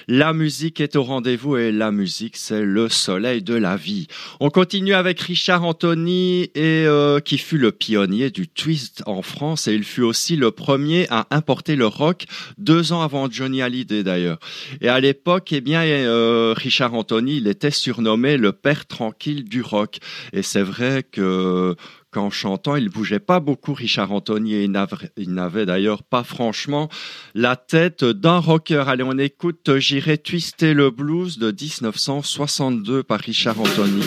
La 0.08 0.34
musique 0.34 0.82
est 0.82 0.96
au 0.96 1.04
rendez-vous 1.04 1.58
et 1.58 1.72
la 1.72 1.92
musique, 1.92 2.38
c'est 2.38 2.64
le 2.64 2.90
soleil 2.90 3.42
de 3.42 3.56
la 3.56 3.76
vie. 3.76 4.08
On 4.40 4.50
continue 4.50 4.94
avec 4.94 5.20
Richard 5.20 5.64
Anthony 5.64 6.44
et 6.54 6.86
euh, 6.86 7.20
qui 7.20 7.40
fut 7.40 7.58
le 7.58 7.72
pionnier 7.72 8.30
du 8.30 8.48
twist 8.48 9.02
en 9.08 9.24
France 9.24 9.68
et 9.68 9.74
il 9.74 9.84
fut 9.84 10.04
aussi 10.04 10.36
le 10.36 10.52
premier 10.52 11.08
à 11.10 11.26
importer 11.32 11.76
le 11.76 11.88
rock 11.88 12.26
deux 12.60 12.94
ans 12.94 13.02
avant 13.02 13.30
Johnny 13.32 13.64
Hallyday 13.64 14.04
d'ailleurs. 14.04 14.38
Et 14.80 14.90
à 14.90 15.00
l'époque, 15.00 15.52
eh 15.52 15.62
bien, 15.62 15.82
euh, 15.82 16.54
Richard 16.56 16.94
Anthony, 16.94 17.38
il 17.38 17.48
était 17.48 17.72
surnommé 17.72 18.38
le 18.38 18.52
père 18.52 18.86
tranquille 18.86 19.44
du 19.44 19.62
rock. 19.62 19.98
Et 20.34 20.44
c'est 20.44 20.62
vrai 20.62 21.04
que 21.04 21.76
qu'en 22.16 22.30
chantant, 22.30 22.78
il 22.78 22.88
bougeait 22.88 23.20
pas 23.20 23.42
beaucoup, 23.42 23.74
Richard 23.74 24.14
Anthony, 24.14 24.54
et 24.54 24.64
il 24.64 24.72
n'avait- 24.72 25.12
il 25.18 25.34
n'avait 25.34 25.66
d'ailleurs 25.66 26.02
pas 26.04 26.24
franchement 26.24 26.88
la 27.34 27.58
tête 27.58 28.06
d'un 28.06 28.38
rocker. 28.40 28.88
Allez, 28.88 29.04
on 29.04 29.18
écoute 29.18 29.78
J'irai 29.80 30.18
twister 30.18 30.74
le 30.74 30.92
blues 30.92 31.38
de 31.40 31.52
1962 31.52 33.04
par 33.04 33.20
Richard 33.20 33.60
Anthony. 33.60 34.02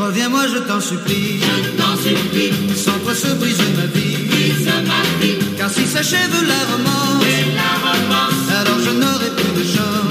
Reviens-moi, 0.00 0.42
je 0.54 0.58
t'en 0.58 0.80
supplie. 0.80 1.40
Sans 2.74 2.98
toi 3.00 3.14
se 3.14 3.34
brise 3.34 3.58
ma 3.76 3.86
vie. 3.86 5.36
Car 5.56 5.70
si 5.70 5.84
s'achève 5.86 6.30
la 6.46 6.62
romance, 6.72 7.24
alors 8.60 8.78
je 8.80 8.90
n'aurai 8.90 9.30
plus 9.36 9.52
de 9.60 9.64
chance. 9.66 10.07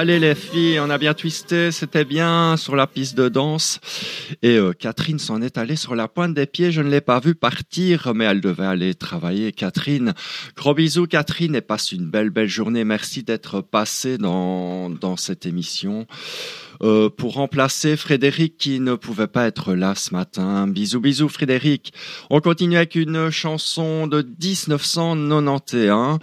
Allez 0.00 0.18
les 0.18 0.34
filles, 0.34 0.80
on 0.80 0.88
a 0.88 0.96
bien 0.96 1.12
twisté, 1.12 1.70
c'était 1.70 2.06
bien 2.06 2.56
sur 2.56 2.74
la 2.74 2.86
piste 2.86 3.18
de 3.18 3.28
danse. 3.28 3.80
Et 4.40 4.56
euh, 4.56 4.72
Catherine 4.72 5.18
s'en 5.18 5.42
est 5.42 5.58
allée 5.58 5.76
sur 5.76 5.94
la 5.94 6.08
pointe 6.08 6.32
des 6.32 6.46
pieds, 6.46 6.72
je 6.72 6.80
ne 6.80 6.88
l'ai 6.88 7.02
pas 7.02 7.20
vue 7.20 7.34
partir, 7.34 8.14
mais 8.14 8.24
elle 8.24 8.40
devait 8.40 8.64
aller 8.64 8.94
travailler. 8.94 9.52
Catherine, 9.52 10.14
gros 10.56 10.72
bisous 10.72 11.06
Catherine 11.06 11.54
et 11.54 11.60
passe 11.60 11.92
une 11.92 12.08
belle 12.08 12.30
belle 12.30 12.48
journée. 12.48 12.82
Merci 12.82 13.24
d'être 13.24 13.60
passée 13.60 14.16
dans, 14.16 14.88
dans 14.88 15.18
cette 15.18 15.44
émission. 15.44 16.06
Euh, 16.82 17.10
pour 17.10 17.34
remplacer 17.34 17.94
Frédéric 17.94 18.56
qui 18.56 18.80
ne 18.80 18.94
pouvait 18.94 19.26
pas 19.26 19.46
être 19.46 19.74
là 19.74 19.94
ce 19.94 20.14
matin. 20.14 20.66
Bisous 20.66 21.00
bisous 21.00 21.28
Frédéric. 21.28 21.92
On 22.30 22.40
continue 22.40 22.76
avec 22.76 22.94
une 22.94 23.28
chanson 23.28 24.06
de 24.06 24.22
1991 24.22 26.18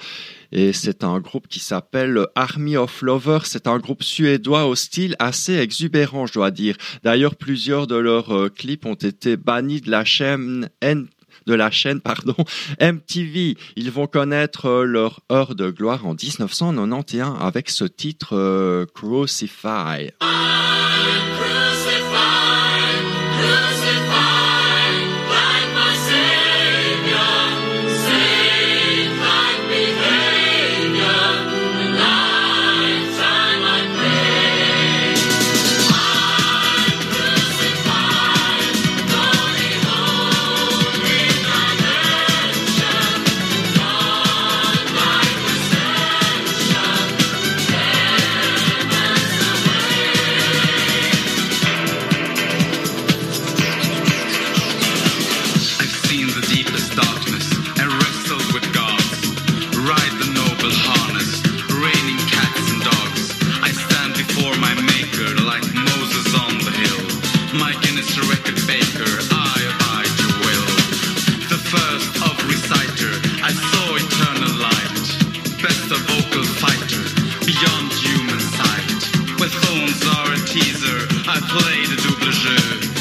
et 0.52 0.74
c'est 0.74 1.04
un 1.04 1.20
groupe 1.20 1.48
qui 1.48 1.60
s'appelle 1.60 2.26
Army 2.34 2.76
of 2.76 3.04
Lovers. 3.04 3.46
C'est 3.46 3.68
un 3.68 3.78
groupe 3.78 4.02
suédois 4.02 4.66
au 4.66 4.74
style 4.74 5.16
assez 5.20 5.58
exubérant, 5.58 6.26
je 6.26 6.34
dois 6.34 6.50
dire. 6.50 6.76
D'ailleurs, 7.04 7.36
plusieurs 7.36 7.86
de 7.86 7.96
leurs 7.96 8.36
euh, 8.36 8.50
clips 8.50 8.88
ont 8.88 8.96
été 8.96 9.38
bannis 9.38 9.82
de 9.82 9.92
la 9.92 10.06
chaîne 10.06 10.70
N 10.82 11.08
de 11.48 11.54
la 11.56 11.72
chaîne 11.72 12.02
pardon 12.02 12.36
MTV. 12.80 13.58
Ils 13.76 13.92
vont 13.92 14.06
connaître 14.06 14.68
euh, 14.68 14.84
leur 14.84 15.22
heure 15.32 15.56
de 15.56 15.72
gloire 15.72 16.06
en 16.06 16.14
1991 16.14 17.38
avec 17.40 17.70
ce 17.70 17.86
titre 17.86 18.36
euh, 18.36 18.86
Crucify. 18.94 20.12
Crucify 20.20 21.07
którzy 82.28 82.97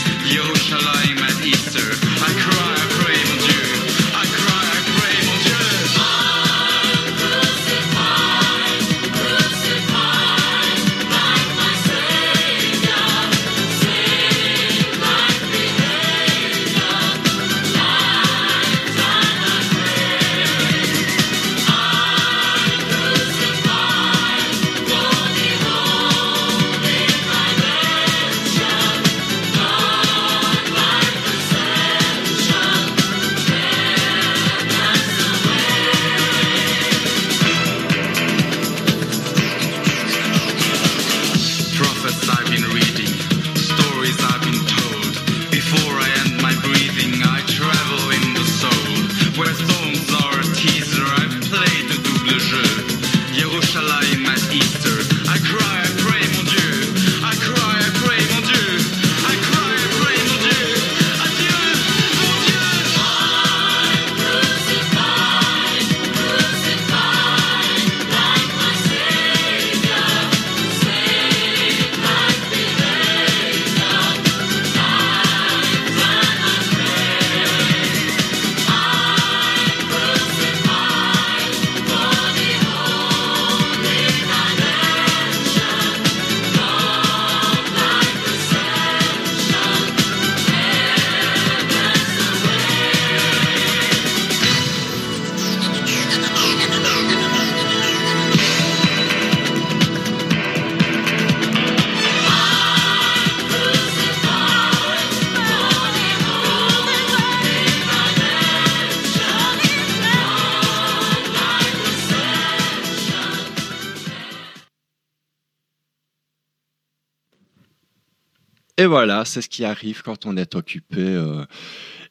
Et 118.86 118.88
voilà, 118.88 119.24
c'est 119.24 119.42
ce 119.42 119.48
qui 119.48 119.64
arrive 119.64 120.02
quand 120.04 120.26
on 120.26 120.36
est 120.36 120.54
occupé 120.54 121.00
euh, 121.00 121.44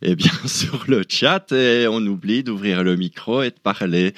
eh 0.01 0.13
bien, 0.13 0.34
sur 0.45 0.84
le 0.89 1.05
chat 1.07 1.53
et 1.53 1.88
on 1.88 2.05
oublie 2.05 2.43
d'ouvrir 2.43 2.84
le 2.84 2.97
micro 2.97 3.43
et 3.43 3.49
de 3.49 3.55
parler. 3.55 4.13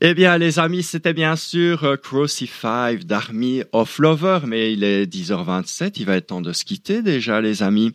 Eh 0.00 0.14
bien, 0.14 0.38
les 0.38 0.58
amis, 0.58 0.82
c'était 0.82 1.12
bien 1.12 1.36
sûr 1.36 1.84
euh, 1.84 1.96
Crucify 1.98 3.04
d'Army 3.04 3.64
of 3.72 3.98
Lover, 3.98 4.38
mais 4.46 4.72
il 4.72 4.82
est 4.82 5.04
10h27, 5.04 5.92
il 5.96 6.06
va 6.06 6.16
être 6.16 6.28
temps 6.28 6.40
de 6.40 6.54
se 6.54 6.64
quitter 6.64 7.02
déjà, 7.02 7.42
les 7.42 7.62
amis. 7.62 7.92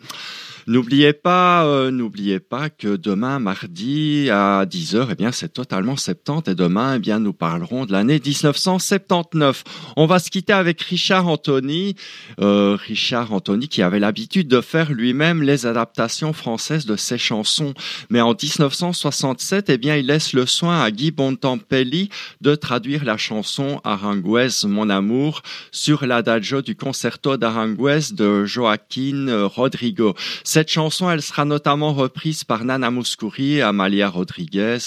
N'oubliez 0.70 1.14
pas, 1.14 1.66
euh, 1.66 1.92
n'oubliez 1.92 2.42
pas 2.42 2.70
que 2.70 2.98
demain, 2.98 3.40
mardi, 3.40 4.30
à 4.30 4.66
10h, 4.66 5.08
eh 5.12 5.16
bien, 5.16 5.32
c'est 5.32 5.54
totalement 5.54 5.96
70 5.96 6.52
et 6.52 6.56
demain, 6.56 6.96
eh 6.98 7.00
bien, 7.00 7.20
nous 7.20 7.32
parlerons 7.32 7.86
de 7.86 7.94
l'année 7.94 8.20
1979. 8.20 9.64
On 9.96 10.08
va 10.08 10.20
se 10.20 10.30
quitter 10.30 10.52
avec 10.52 10.82
Richard 10.82 11.30
Anthony, 11.30 11.96
euh, 12.42 12.76
Richard 12.76 13.32
Anthony 13.32 13.70
qui 13.70 13.82
avait 13.82 14.02
l'habitude 14.02 14.50
de 14.50 14.60
faire 14.60 14.92
lui-même 14.92 15.42
les 15.42 15.66
adaptations 15.66 16.34
françaises 16.34 16.86
de 16.86 16.98
ses 16.98 17.18
chansons. 17.18 17.74
Mais 18.10 18.20
en 18.20 18.36
1967, 18.36 19.70
eh 19.70 19.78
bien, 19.78 19.96
il 19.96 20.08
laisse 20.08 20.34
le 20.34 20.46
soin 20.46 20.82
à 20.82 20.92
Guy 20.92 21.12
Bontempi 21.12 22.10
de 22.42 22.56
traduire 22.56 23.06
la 23.06 23.16
chanson 23.16 23.80
Aranguez, 23.86 24.50
mon 24.66 24.90
amour, 24.90 25.44
sur 25.72 26.06
l'adagio 26.06 26.62
du 26.62 26.76
concerto 26.76 27.38
d'Aranguez 27.38 28.12
de 28.12 28.44
Joaquin 28.44 29.46
Rodrigo. 29.46 30.14
Cette 30.58 30.72
chanson, 30.72 31.12
elle 31.12 31.22
sera 31.22 31.46
notamment 31.46 31.94
reprise 31.94 32.44
par 32.44 32.66
Nana 32.66 32.90
Mouskouri, 32.90 33.62
Amalia 33.62 34.10
Rodriguez 34.10 34.80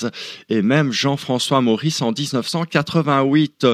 et 0.49 0.63
même 0.63 0.91
Jean-François 0.91 1.61
Maurice 1.61 2.03
en 2.03 2.11
1988. 2.11 3.69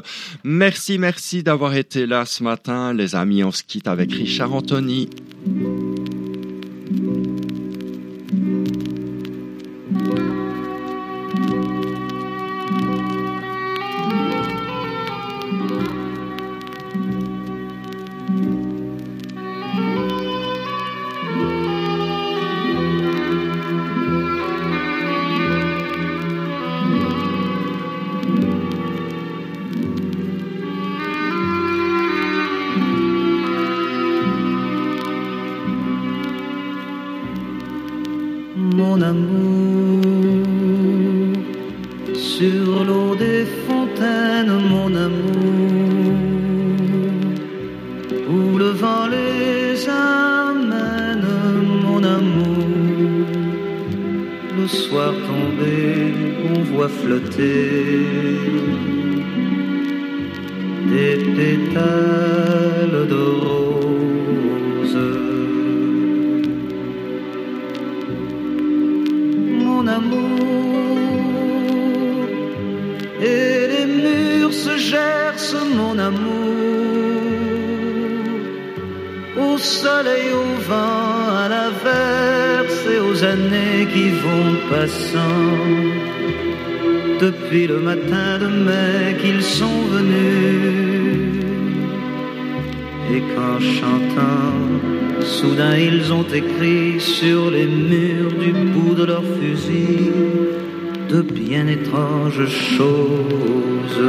Merci, 0.44 0.99
merci 0.99 1.42
d'avoir 1.42 1.74
été 1.74 2.05
là 2.05 2.26
ce 2.26 2.42
matin. 2.42 2.92
Les 2.92 3.14
amis, 3.14 3.42
on 3.44 3.51
se 3.51 3.62
quitte 3.62 3.88
avec 3.88 4.12
Richard 4.12 4.53
Anthony. 4.53 5.09
Soir 54.66 55.12
tombé, 55.28 56.12
on 56.52 56.62
voit 56.62 56.88
flotter 56.88 58.08
des 60.90 61.16
pétales 61.36 63.06
de 63.08 63.24
rose. 63.44 64.98
mon 69.64 69.86
amour. 69.86 70.28
Et 73.22 73.68
les 73.72 73.86
murs 73.86 74.52
se 74.52 74.76
gercent, 74.76 75.64
mon 75.76 75.96
amour. 75.96 76.46
Au 79.46 79.58
soleil, 79.58 80.32
au 80.32 80.60
vent, 80.68 81.36
à 81.44 81.48
l'averse 81.48 82.36
et 82.42 82.45
années 83.22 83.86
qui 83.92 84.08
vont 84.10 84.56
passant. 84.70 85.52
Depuis 87.20 87.66
le 87.66 87.78
matin 87.78 88.38
de 88.38 88.46
mai 88.46 89.16
qu'ils 89.22 89.42
sont 89.42 89.82
venus. 89.94 91.36
Et 93.14 93.20
qu'en 93.32 93.58
chantant, 93.60 95.22
soudain 95.22 95.76
ils 95.76 96.12
ont 96.12 96.28
écrit 96.42 97.00
sur 97.00 97.50
les 97.50 97.66
murs 97.66 98.32
du 98.32 98.52
bout 98.52 98.94
de 98.94 99.04
leur 99.04 99.22
fusil 99.40 100.10
de 101.08 101.22
bien 101.22 101.66
étranges 101.68 102.46
choses. 102.48 104.02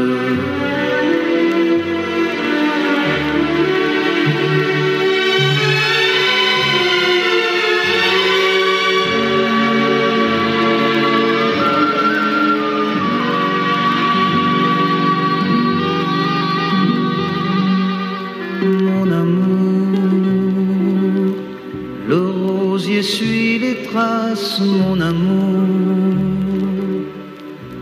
Mon 24.59 24.99
amour. 25.01 25.63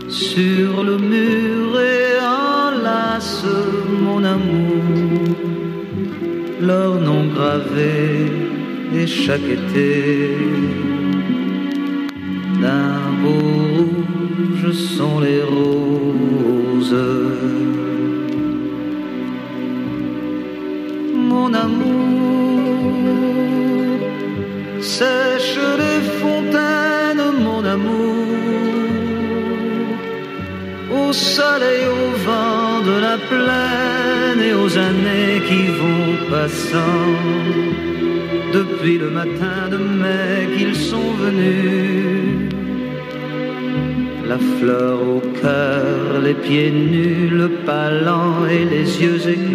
Sur 0.08 0.84
le 0.84 0.98
mur 0.98 1.80
et 1.80 2.18
enlace, 2.20 3.44
mon 4.00 4.22
amour. 4.24 5.36
Leur 6.60 7.00
nom 7.00 7.26
gravé 7.26 8.26
et 8.94 9.06
chaque 9.06 9.48
été 9.58 10.36
pieds 46.42 46.70
nus, 46.70 47.28
le 47.28 47.48
pas 47.48 47.90
lent 47.90 48.46
et 48.46 48.64
les 48.64 49.02
yeux 49.02 49.28
éclairés 49.28 49.45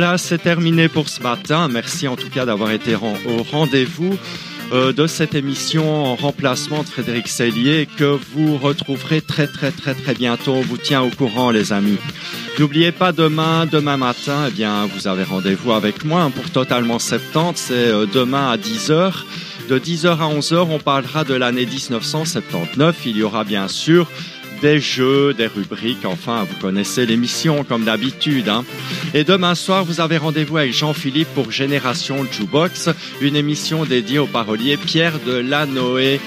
Voilà, 0.00 0.16
c'est 0.16 0.38
terminé 0.38 0.88
pour 0.88 1.08
ce 1.08 1.20
matin. 1.20 1.66
Merci 1.66 2.06
en 2.06 2.14
tout 2.14 2.30
cas 2.30 2.46
d'avoir 2.46 2.70
été 2.70 2.94
au 2.94 3.42
rendez-vous 3.50 4.16
euh, 4.72 4.92
de 4.92 5.08
cette 5.08 5.34
émission 5.34 5.92
en 5.92 6.14
remplacement 6.14 6.84
de 6.84 6.88
Frédéric 6.88 7.26
Sellier 7.26 7.88
que 7.96 8.04
vous 8.04 8.58
retrouverez 8.58 9.20
très 9.20 9.48
très 9.48 9.72
très 9.72 9.94
très 9.94 10.14
bientôt. 10.14 10.52
On 10.52 10.60
vous 10.60 10.76
tient 10.76 11.02
au 11.02 11.10
courant 11.10 11.50
les 11.50 11.72
amis. 11.72 11.98
N'oubliez 12.60 12.92
pas 12.92 13.10
demain, 13.10 13.66
demain 13.66 13.96
matin, 13.96 14.44
eh 14.46 14.52
bien 14.52 14.86
vous 14.86 15.08
avez 15.08 15.24
rendez-vous 15.24 15.72
avec 15.72 16.04
moi 16.04 16.22
hein, 16.22 16.30
pour 16.30 16.48
Totalement 16.48 17.00
70. 17.00 17.60
C'est 17.60 17.74
euh, 17.74 18.06
demain 18.06 18.52
à 18.52 18.56
10h. 18.56 19.24
De 19.68 19.80
10h 19.80 20.10
à 20.10 20.32
11h, 20.32 20.58
on 20.70 20.78
parlera 20.78 21.24
de 21.24 21.34
l'année 21.34 21.66
1979. 21.66 22.98
Il 23.04 23.16
y 23.16 23.24
aura 23.24 23.42
bien 23.42 23.66
sûr 23.66 24.06
des 24.60 24.80
jeux, 24.80 25.34
des 25.34 25.46
rubriques, 25.46 26.04
enfin, 26.04 26.44
vous 26.44 26.56
connaissez 26.60 27.06
l'émission 27.06 27.64
comme 27.64 27.84
d'habitude. 27.84 28.48
Hein. 28.48 28.64
Et 29.14 29.24
demain 29.24 29.54
soir, 29.54 29.84
vous 29.84 30.00
avez 30.00 30.16
rendez-vous 30.16 30.56
avec 30.56 30.72
Jean-Philippe 30.72 31.28
pour 31.34 31.50
Génération 31.50 32.24
Jukebox, 32.30 32.90
une 33.20 33.36
émission 33.36 33.84
dédiée 33.84 34.18
au 34.18 34.26
parolier 34.26 34.76
Pierre 34.76 35.18
de 35.26 35.36
Lanoé. 35.36 36.20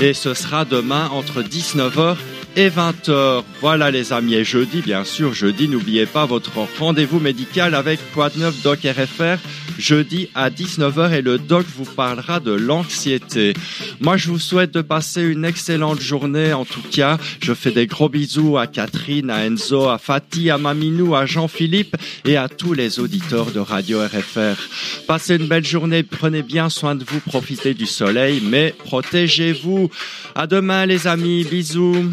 Et 0.00 0.14
ce 0.14 0.34
sera 0.34 0.64
demain 0.64 1.08
entre 1.12 1.42
19h 1.42 2.16
et 2.56 2.68
20h. 2.68 3.42
Voilà 3.60 3.90
les 3.90 4.12
amis, 4.12 4.34
et 4.34 4.44
jeudi, 4.44 4.80
bien 4.82 5.04
sûr, 5.04 5.34
jeudi, 5.34 5.68
n'oubliez 5.68 6.06
pas 6.06 6.26
votre 6.26 6.50
rendez-vous 6.78 7.20
médical 7.20 7.74
avec 7.74 8.00
de 8.14 8.38
neuf 8.38 8.62
Doc 8.62 8.80
RFR, 8.84 9.38
jeudi 9.78 10.28
à 10.34 10.50
19h, 10.50 11.12
et 11.12 11.22
le 11.22 11.38
doc 11.38 11.66
vous 11.76 11.84
parlera 11.84 12.40
de 12.40 12.52
l'anxiété. 12.52 13.54
Moi, 14.00 14.16
je 14.16 14.28
vous 14.28 14.38
souhaite 14.38 14.72
de 14.72 14.82
passer 14.82 15.22
une 15.22 15.44
excellente 15.44 16.00
journée, 16.00 16.52
en 16.52 16.64
tout 16.64 16.82
cas. 16.90 17.18
Je 17.40 17.54
fais 17.54 17.70
des 17.70 17.86
gros 17.86 18.08
bisous 18.08 18.58
à 18.58 18.66
Catherine, 18.66 19.30
à 19.30 19.46
Enzo, 19.46 19.88
à 19.88 19.98
Fatih, 19.98 20.50
à 20.50 20.58
Maminou, 20.58 21.14
à 21.14 21.26
Jean-Philippe 21.26 21.96
et 22.24 22.36
à 22.36 22.48
tous 22.48 22.74
les 22.74 23.00
auditeurs 23.00 23.52
de 23.52 23.60
Radio 23.60 24.00
RFR. 24.00 24.60
Passez 25.06 25.36
une 25.36 25.46
belle 25.46 25.64
journée, 25.64 26.02
prenez 26.02 26.42
bien 26.42 26.68
soin 26.68 26.94
de 26.94 27.04
vous, 27.04 27.20
profitez 27.20 27.74
du 27.74 27.86
soleil, 27.86 28.42
mais 28.44 28.74
protégez-vous. 28.84 29.90
À 30.34 30.46
demain, 30.46 30.86
les 30.86 31.06
amis, 31.06 31.44
bisous. 31.44 32.12